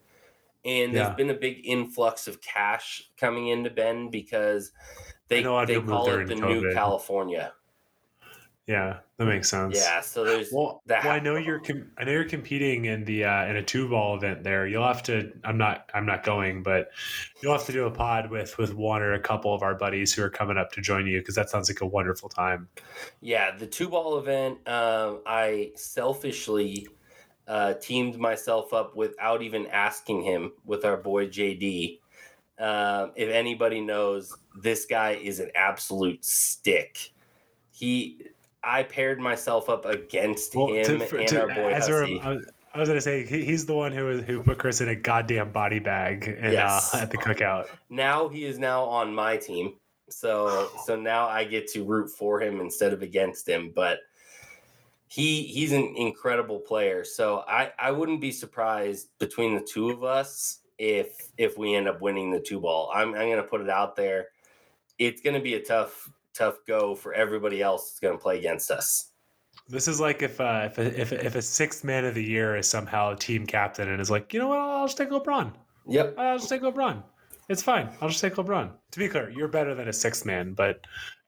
[0.64, 0.96] And Yeah.
[0.96, 4.72] there's been a big influx of cash coming into bend because
[5.28, 7.54] they, know a lot of they call it the in new california
[8.66, 9.76] Yeah, that makes sense.
[9.76, 11.60] yeah, so there's Well, that well, I know you're.
[11.60, 14.66] Com- I know you're competing in the uh, in a two ball event there.
[14.66, 15.32] You'll have to.
[15.44, 15.88] I'm not.
[15.94, 16.88] I'm not going, but
[17.40, 20.12] you'll have to do a pod with with one or a couple of our buddies
[20.12, 22.68] who are coming up to join you because that sounds like a wonderful time.
[23.20, 24.58] yeah the two ball event.
[24.68, 26.88] Um, I selfishly
[27.46, 32.00] uh, teamed myself up without even asking him with our boy JD.
[32.58, 37.12] Um, if anybody knows, this guy is an absolute stick.
[37.70, 38.22] He,
[38.66, 42.18] I paired myself up against him to- and to- our boy as a-.
[42.22, 42.46] I was-
[42.76, 45.78] was gonna say he, he's the one who who put Chris in a goddamn body
[45.78, 46.94] bag and, Yes.
[46.94, 47.68] uh, at the cookout.
[47.88, 49.76] now he is now on my team.
[50.10, 53.72] So so now I get to root for him instead of against him.
[53.74, 54.00] But
[55.08, 57.04] he he's an incredible player.
[57.04, 61.88] So I, I wouldn't be surprised between the two of us if if we end
[61.88, 62.90] up winning the two ball.
[62.94, 64.28] I'm I'm gonna put it out there.
[64.98, 69.12] It's gonna be a tough tough go for everybody else that's gonna play against us.
[69.68, 72.22] This is like if uh, if a, if a, if a sixth man of the
[72.22, 75.10] year is somehow a team captain and is like, you know what, I'll just take
[75.10, 75.52] LeBron.
[75.88, 76.14] Yep.
[76.18, 77.02] I'll just take LeBron.
[77.48, 77.88] It's fine.
[78.00, 78.70] I'll just take LeBron.
[78.90, 80.80] To be clear, you're better than a sixth man, but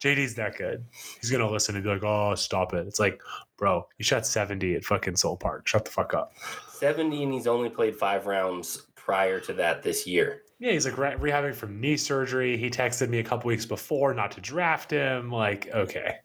[0.03, 0.85] JD's that good.
[1.21, 3.21] He's gonna listen and be like, "Oh, stop it." It's like,
[3.57, 5.69] bro, you shot 70 at fucking Soul Park.
[5.69, 6.33] Shut the fuck up.
[6.73, 10.43] 70 and he's only played five rounds prior to that this year.
[10.59, 12.57] Yeah, he's like re- rehabbing from knee surgery.
[12.57, 15.31] He texted me a couple weeks before not to draft him.
[15.31, 16.17] Like, okay,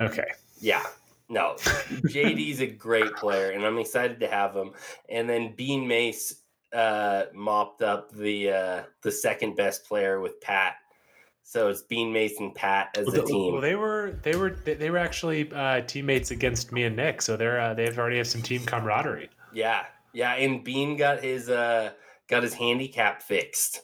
[0.00, 0.28] okay.
[0.60, 0.82] Yeah.
[1.28, 4.70] No, JD's a great player, and I'm excited to have him.
[5.08, 6.36] And then Bean Mace
[6.72, 10.76] uh, mopped up the uh, the second best player with Pat.
[11.42, 13.52] So it's Bean Mace and Pat as Well, a team.
[13.54, 17.20] well, they were they were they, they were actually uh, teammates against me and Nick,
[17.22, 19.28] so they're uh, they've already have some team camaraderie.
[19.52, 20.34] yeah, yeah.
[20.34, 21.90] And Bean got his uh,
[22.28, 23.82] got his handicap fixed.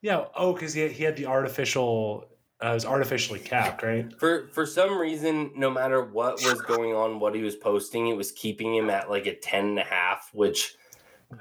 [0.00, 0.26] Yeah.
[0.36, 2.26] Oh, because he, he had the artificial.
[2.62, 4.12] Uh, it was artificially capped, right?
[4.20, 8.16] For for some reason, no matter what was going on, what he was posting, it
[8.16, 10.76] was keeping him at like a ten and a half, which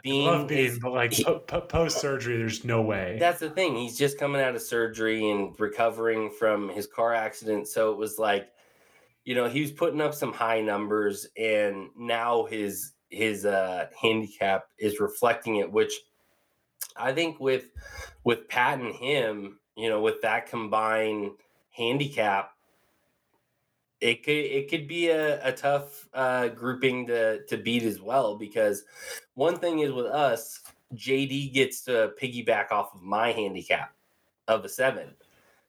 [0.01, 3.17] Bean Love Bean, is but like po- po- post surgery, there's no way.
[3.19, 3.75] That's the thing.
[3.75, 7.67] He's just coming out of surgery and recovering from his car accident.
[7.67, 8.49] So it was like,
[9.25, 14.65] you know, he was putting up some high numbers and now his his uh handicap
[14.79, 15.93] is reflecting it, which
[16.95, 17.65] I think with
[18.23, 21.31] with Pat and him, you know, with that combined
[21.71, 22.51] handicap,
[23.99, 28.35] it could it could be a, a tough uh, grouping to to beat as well
[28.35, 28.83] because
[29.35, 30.61] one thing is with us,
[30.95, 33.93] JD gets to piggyback off of my handicap
[34.47, 35.09] of a seven.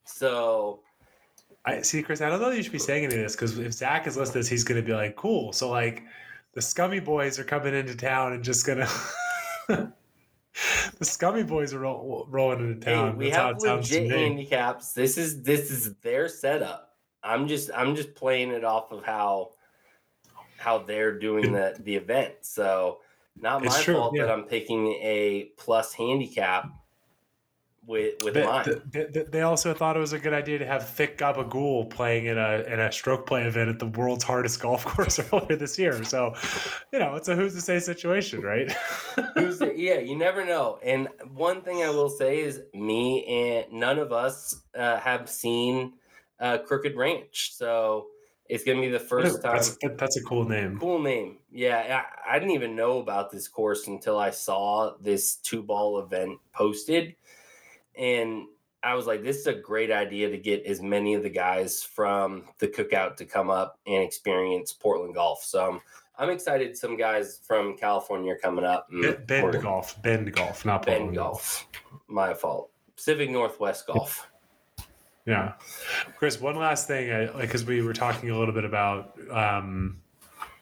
[0.05, 0.81] So
[1.65, 2.21] I see, Chris.
[2.21, 4.17] I don't know that you should be saying any of this because if Zach is
[4.17, 6.03] listening, he's going to be like, "Cool." So like,
[6.55, 8.89] the scummy boys are coming into town and just gonna.
[9.69, 9.93] the
[11.05, 13.17] scummy boys are roll, rolling into hey, town.
[13.17, 14.93] we That's have it sounds to legit handicaps.
[14.93, 16.97] This is this is their setup.
[17.23, 19.53] I'm just I'm just playing it off of how
[20.59, 22.35] how they're doing the the event.
[22.43, 23.01] So
[23.41, 24.31] not my true, fault that.
[24.31, 26.71] I'm picking a plus handicap
[27.87, 28.83] with with They, mine.
[29.31, 32.63] they- also thought it was a good idea to have Thick Gabagool playing in a
[32.67, 36.03] in a stroke play event at the world's hardest golf course earlier this year.
[36.05, 36.35] So,
[36.93, 38.71] you know, it's a who's to say situation, right?
[39.35, 40.79] Who's the- yeah, you never know.
[40.83, 45.95] And one thing I will say is, me and none of us uh, have seen
[46.41, 48.07] uh, Crooked Ranch, so
[48.49, 49.55] it's gonna be the first time.
[49.55, 50.79] that's that- that's a cool name.
[50.79, 51.39] Cool name.
[51.51, 55.99] Yeah, I, I didn't even know about this course until I saw this two ball
[55.99, 57.15] event posted.
[57.97, 58.45] And
[58.83, 61.83] I was like, this is a great idea to get as many of the guys
[61.83, 65.45] from the cookout to come up and experience Portland golf.
[65.45, 65.81] So um,
[66.19, 66.77] I'm excited.
[66.77, 68.89] Some guys from California are coming up.
[68.91, 71.67] Bend, Bend golf, Bend golf, not Bend Portland golf.
[72.09, 72.71] My fault.
[72.97, 74.29] Pacific Northwest golf.
[75.27, 75.53] Yeah,
[76.17, 76.41] Chris.
[76.41, 80.01] One last thing, I, like because we were talking a little bit about um,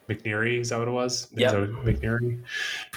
[0.09, 0.61] McNeary.
[0.61, 1.25] Is that what it was?
[1.33, 1.53] Is Yep.
[1.53, 2.43] that what- McNeary.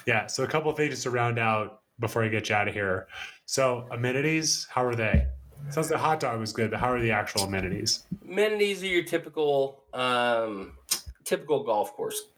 [0.05, 0.27] Yeah.
[0.27, 3.07] So a couple of things to round out before I get you out of here.
[3.45, 5.27] So amenities, how are they?
[5.69, 8.05] Sounds like hot dog was good, but how are the actual amenities?
[8.33, 10.73] amenities are your typical um
[11.23, 12.29] typical golf course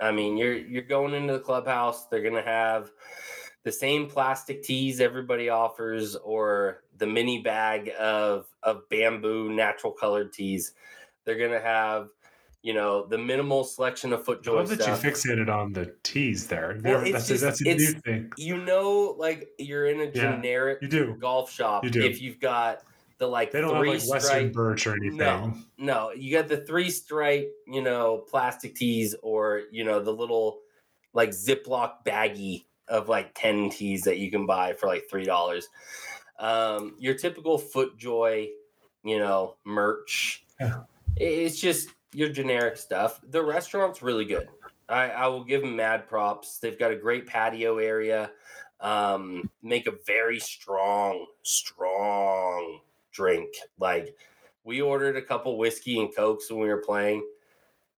[0.00, 2.90] i mean you're you're going into the clubhouse they're gonna have
[3.64, 10.32] the same plastic tees everybody offers or the mini bag of of bamboo natural colored
[10.32, 10.72] tees
[11.24, 12.08] they're gonna have
[12.62, 15.94] you know the minimal selection of I footjoy love that stuff you fixated on the
[16.02, 16.78] tees there.
[16.82, 18.32] Well, that's, just- a, that's a new thing.
[18.36, 21.16] you know like you're in a Yeah, generic You do.
[21.18, 22.02] golf shop You do.
[22.02, 22.82] if you've got
[23.18, 25.16] the like They don't have three like Western stripe birch or anything.
[25.18, 25.54] No.
[25.76, 30.60] No, you got the three stripe, you know, plastic tees or, you know, the little
[31.14, 35.62] like Ziploc baggie of like 10 tees that you can buy for like $3.
[36.38, 38.48] Um, your typical FootJoy,
[39.04, 40.44] you know, merch.
[40.60, 40.82] Yeah.
[41.16, 43.20] It's just your generic stuff.
[43.30, 44.48] The restaurant's really good.
[44.88, 46.58] I, I will give them mad props.
[46.58, 48.30] They've got a great patio area.
[48.80, 52.80] Um, make a very strong, strong
[53.12, 53.48] drink.
[53.78, 54.16] Like
[54.64, 57.26] we ordered a couple whiskey and cokes when we were playing.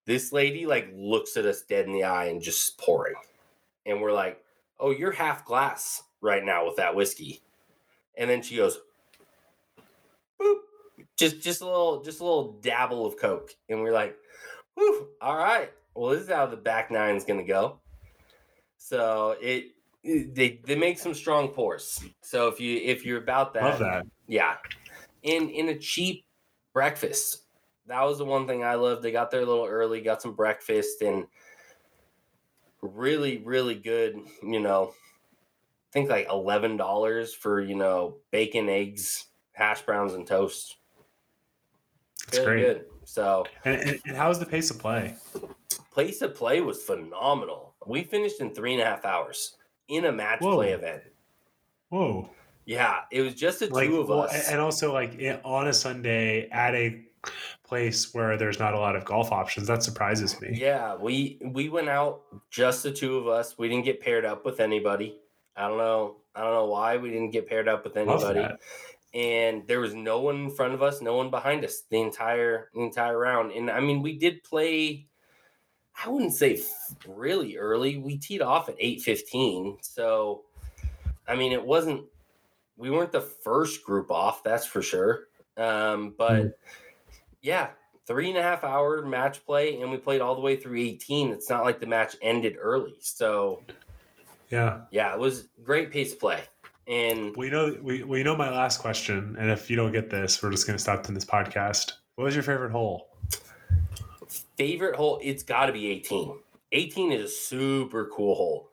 [0.07, 3.15] This lady like looks at us dead in the eye and just pouring.
[3.87, 4.43] And we're like,
[4.79, 7.43] "Oh, you're half glass right now with that whiskey."
[8.17, 8.81] And then she goes,
[10.41, 10.61] "Boop."
[11.21, 13.55] Just just a little just a little dabble of coke.
[13.68, 14.16] And we're like,
[14.75, 15.71] "Whew, all right.
[15.95, 17.79] Well, this is how the back nine is going to go."
[18.79, 22.03] So, it they they make some strong pours.
[22.23, 24.07] So if you if you're about that, Love that.
[24.29, 24.57] yeah.
[25.23, 26.25] In in a cheap
[26.73, 27.43] breakfast.
[27.87, 29.03] That was the one thing I loved.
[29.03, 31.27] They got there a little early, got some breakfast and
[32.81, 34.95] really, really good, you know.
[34.95, 40.77] I think like eleven dollars for, you know, bacon, eggs, hash browns, and toast.
[42.27, 42.75] That's Really great.
[42.75, 42.85] good.
[43.05, 45.14] So And, and, and how's the pace of play?
[45.95, 47.75] Pace of play was phenomenal.
[47.87, 49.57] We finished in three and a half hours
[49.89, 50.55] in a match Whoa.
[50.57, 51.03] play event.
[51.89, 52.31] Whoa.
[52.66, 54.49] Yeah, it was just the like two of us.
[54.49, 57.03] and also like on a sunday at a
[57.66, 61.68] place where there's not a lot of golf options that surprises me Yeah, we we
[61.68, 63.59] went out just the two of us.
[63.59, 65.18] We didn't get paired up with anybody.
[65.57, 66.16] I don't know.
[66.35, 68.47] I don't know why we didn't get paired up with anybody.
[69.13, 72.71] And there was no one in front of us, no one behind us the entire
[72.75, 73.51] the entire round.
[73.53, 75.09] And I mean, we did play.
[76.05, 76.61] I wouldn't say
[77.07, 77.99] really early.
[77.99, 79.79] We teed off at eight fifteen.
[79.83, 80.45] So,
[81.27, 82.05] I mean, it wasn't.
[82.77, 85.25] We weren't the first group off, that's for sure.
[85.57, 86.55] Um, but Mm.
[87.43, 87.71] yeah,
[88.07, 91.31] three and a half hour match play, and we played all the way through 18.
[91.31, 92.97] It's not like the match ended early.
[93.01, 93.63] So,
[94.49, 96.43] yeah yeah, it was great pace of play.
[96.91, 100.43] And we know we, we know my last question and if you don't get this
[100.43, 103.11] we're just going to stop in this podcast what was your favorite hole
[104.61, 106.36] favorite hole, it's got to be 18.
[106.72, 108.68] 18 is a super cool hole.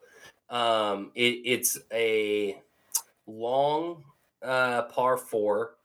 [0.50, 2.60] Um, it, it's a
[3.26, 4.04] long
[4.42, 5.76] uh, par four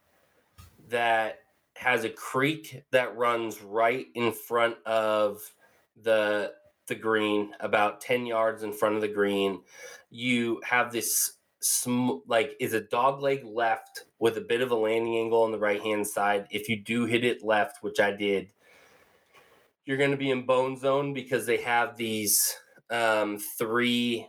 [0.89, 1.39] that
[1.77, 5.41] has a creek that runs right in front of
[6.01, 6.53] the
[6.87, 9.61] the green, about 10 yards in front of the green.
[10.09, 14.75] You have this sm- like is a dog leg left with a bit of a
[14.75, 16.47] landing angle on the right hand side.
[16.51, 18.51] If you do hit it left, which I did,
[19.85, 22.55] you're going to be in bone zone because they have these
[22.89, 24.27] um, three,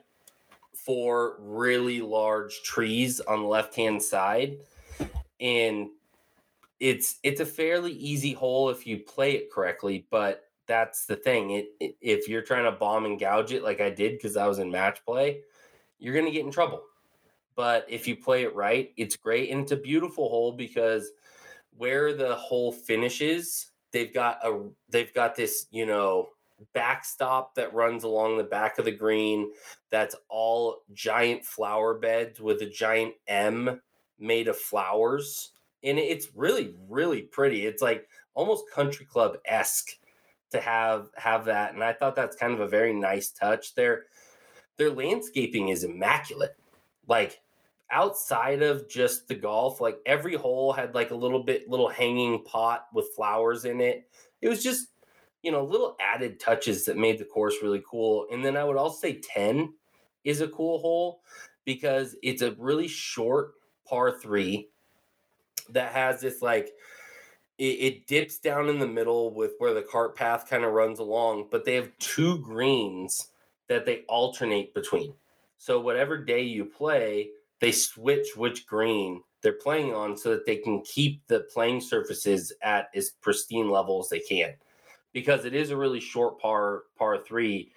[0.75, 4.59] four really large trees on the left hand side,
[5.41, 5.89] and
[6.81, 10.07] it's it's a fairly easy hole if you play it correctly.
[10.11, 11.51] But that's the thing.
[11.51, 14.47] It, it if you're trying to bomb and gouge it like I did because I
[14.47, 15.41] was in match play,
[15.99, 16.83] you're going to get in trouble.
[17.57, 21.11] But if you play it right, it's great and it's a beautiful hole because
[21.77, 26.29] where the hole finishes they've got a they've got this you know
[26.73, 29.51] backstop that runs along the back of the green
[29.91, 33.81] that's all giant flower beds with a giant m
[34.19, 35.53] made of flowers,
[35.83, 37.67] and it's really really pretty.
[37.67, 39.91] It's like almost country club esque
[40.51, 43.75] to have have that, and I thought that's kind of a very nice touch.
[43.75, 44.05] Their
[44.77, 46.57] their landscaping is immaculate,
[47.07, 47.41] like
[47.91, 52.43] outside of just the golf, like every hole had like a little bit little hanging
[52.45, 54.09] pot with flowers in it.
[54.43, 54.89] It was just
[55.43, 58.27] you know little added touches that made the course really cool.
[58.33, 59.75] And then I would also say ten
[60.25, 61.21] is a cool hole
[61.65, 63.53] because it's a really short
[63.89, 64.69] par three
[65.71, 66.73] that has this like
[67.59, 70.99] it, it, dips down in the middle with where the cart path kind of runs
[70.99, 73.29] along, but they have two greens
[73.69, 75.15] that they alternate between.
[75.59, 77.31] So whatever day you play,
[77.61, 82.53] they switch which green they're playing on so that they can keep the playing surfaces
[82.63, 84.55] at as pristine level as they can.
[85.13, 87.71] Because it is a really short par par three.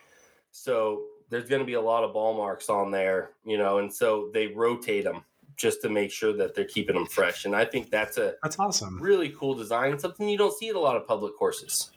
[0.52, 3.94] So there's going to be a lot of ball marks on there, you know, and
[3.94, 5.24] so they rotate them
[5.58, 7.46] just to make sure that they're keeping them fresh.
[7.46, 10.76] And I think that's a that's awesome, really cool design, something you don't see at
[10.76, 11.92] a lot of public courses.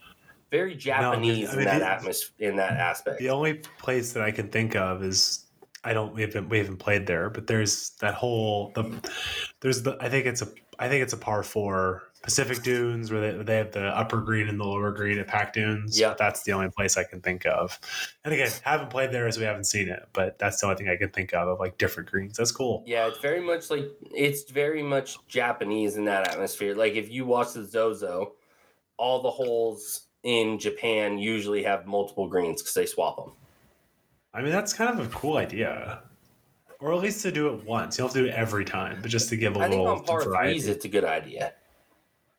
[0.51, 3.21] Very Japanese no, I mean, in that atmosphere, in that aspect.
[3.21, 5.47] The only place that I can think of is
[5.83, 9.01] I don't we haven't we haven't played there, but there's that whole the
[9.61, 13.33] there's the I think it's a I think it's a par four Pacific Dunes where
[13.33, 15.99] they, they have the upper green and the lower green at Pac Dunes.
[15.99, 17.79] Yeah, that's the only place I can think of.
[18.25, 20.89] And again, haven't played there as we haven't seen it, but that's the only thing
[20.89, 22.37] I can think of of like different greens.
[22.37, 22.85] That's cool.
[22.87, 26.75] Yeah, it's very much like it's very much Japanese in that atmosphere.
[26.75, 28.33] Like if you watch the Zozo,
[28.99, 33.33] all the holes in Japan usually have multiple greens because they swap them.
[34.33, 36.03] I mean, that's kind of a cool idea.
[36.81, 37.99] Or at least to do it once.
[37.99, 39.87] You don't have to do it every time, but just to give a I little
[39.87, 40.53] think on par variety.
[40.53, 41.53] threes, it's a good idea.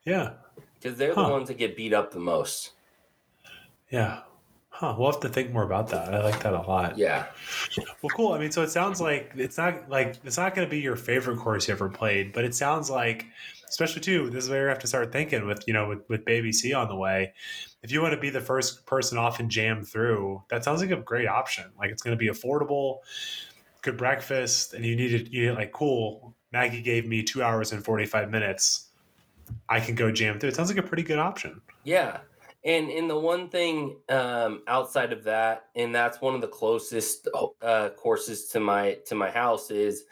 [0.03, 0.33] Yeah.
[0.79, 1.25] Because they're huh.
[1.25, 2.71] the ones that get beat up the most.
[3.91, 4.21] Yeah.
[4.69, 4.95] Huh.
[4.97, 6.13] We'll have to think more about that.
[6.13, 6.97] I like that a lot.
[6.97, 7.27] Yeah.
[8.01, 8.31] Well, cool.
[8.33, 10.95] I mean, so it sounds like it's not like it's not going to be your
[10.95, 13.27] favorite course you ever played, but it sounds like,
[13.69, 16.25] especially too, this is where you have to start thinking with you know with with
[16.25, 17.33] Baby C on the way.
[17.83, 20.91] If you want to be the first person off and jam through, that sounds like
[20.91, 21.65] a great option.
[21.77, 22.99] Like it's going to be affordable,
[23.81, 25.31] good breakfast, and you need it.
[25.31, 26.35] You need like cool.
[26.51, 28.89] Maggie gave me two hours and forty five minutes
[29.69, 30.49] I can go jam through.
[30.49, 31.61] It sounds like a pretty good option.
[31.83, 32.19] Yeah.
[32.63, 37.27] And in the one thing um, outside of that, and that's one of the closest
[37.61, 40.03] uh, courses to my to my house is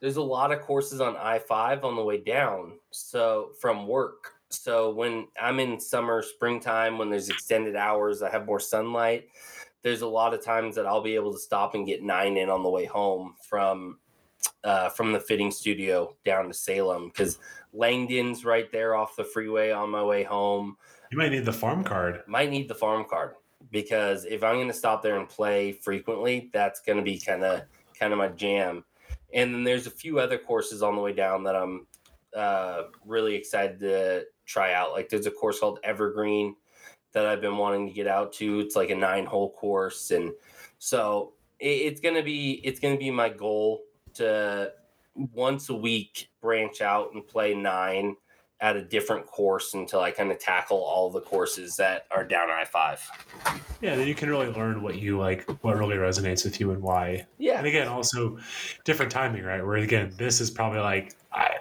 [0.00, 2.72] there's a lot of courses on I five on the way down.
[2.90, 4.32] So from work.
[4.50, 9.28] So when I'm in summer, springtime, when there's extended hours, I have more sunlight.
[9.82, 12.48] There's a lot of times that I'll be able to stop and get nine in
[12.48, 13.98] on the way home from
[14.64, 17.38] uh, from the fitting studio down to Salem because
[17.72, 20.76] Langdon's right there off the freeway on my way home.
[21.10, 22.22] You might need the farm card.
[22.26, 23.34] Might need the farm card
[23.70, 27.44] because if I'm going to stop there and play frequently, that's going to be kind
[27.44, 27.62] of
[27.98, 28.84] kind of my jam.
[29.32, 31.86] And then there's a few other courses on the way down that I'm
[32.34, 34.92] uh, really excited to try out.
[34.92, 36.56] Like there's a course called Evergreen
[37.12, 38.60] that I've been wanting to get out to.
[38.60, 40.32] It's like a nine hole course, and
[40.78, 43.82] so it, it's gonna be it's gonna be my goal
[44.14, 44.72] to
[45.32, 48.16] once a week branch out and play nine
[48.60, 52.48] at a different course until I kind of tackle all the courses that are down
[52.50, 53.06] I five.
[53.82, 56.82] Yeah, then you can really learn what you like, what really resonates with you, and
[56.82, 57.26] why.
[57.38, 58.38] Yeah, and again, also
[58.84, 59.64] different timing, right?
[59.64, 61.58] Where again, this is probably like I,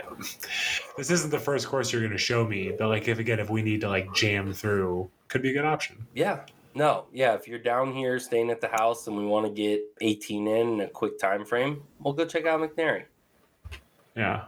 [0.97, 3.49] this isn't the first course you're going to show me, but like if again, if
[3.49, 6.07] we need to like jam through, could be a good option.
[6.13, 7.33] Yeah, no, yeah.
[7.33, 10.67] If you're down here staying at the house and we want to get 18 in
[10.73, 13.03] in a quick time frame, we'll go check out McNary.
[14.15, 14.45] Yeah.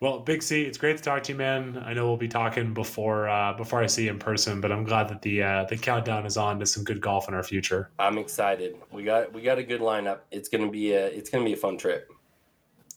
[0.00, 1.82] Well, Big C, it's great to talk to you, man.
[1.84, 4.84] I know we'll be talking before uh, before I see you in person, but I'm
[4.84, 7.90] glad that the uh, the countdown is on to some good golf in our future.
[7.98, 8.76] I'm excited.
[8.92, 10.20] We got we got a good lineup.
[10.30, 12.10] It's gonna be a it's gonna be a fun trip.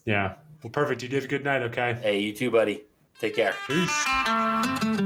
[0.04, 0.34] Yeah.
[0.62, 1.02] Well, perfect.
[1.02, 1.62] You did a good night.
[1.62, 1.98] Okay.
[2.02, 2.82] Hey, you too, buddy.
[3.20, 3.54] Take care.
[3.66, 5.04] Peace.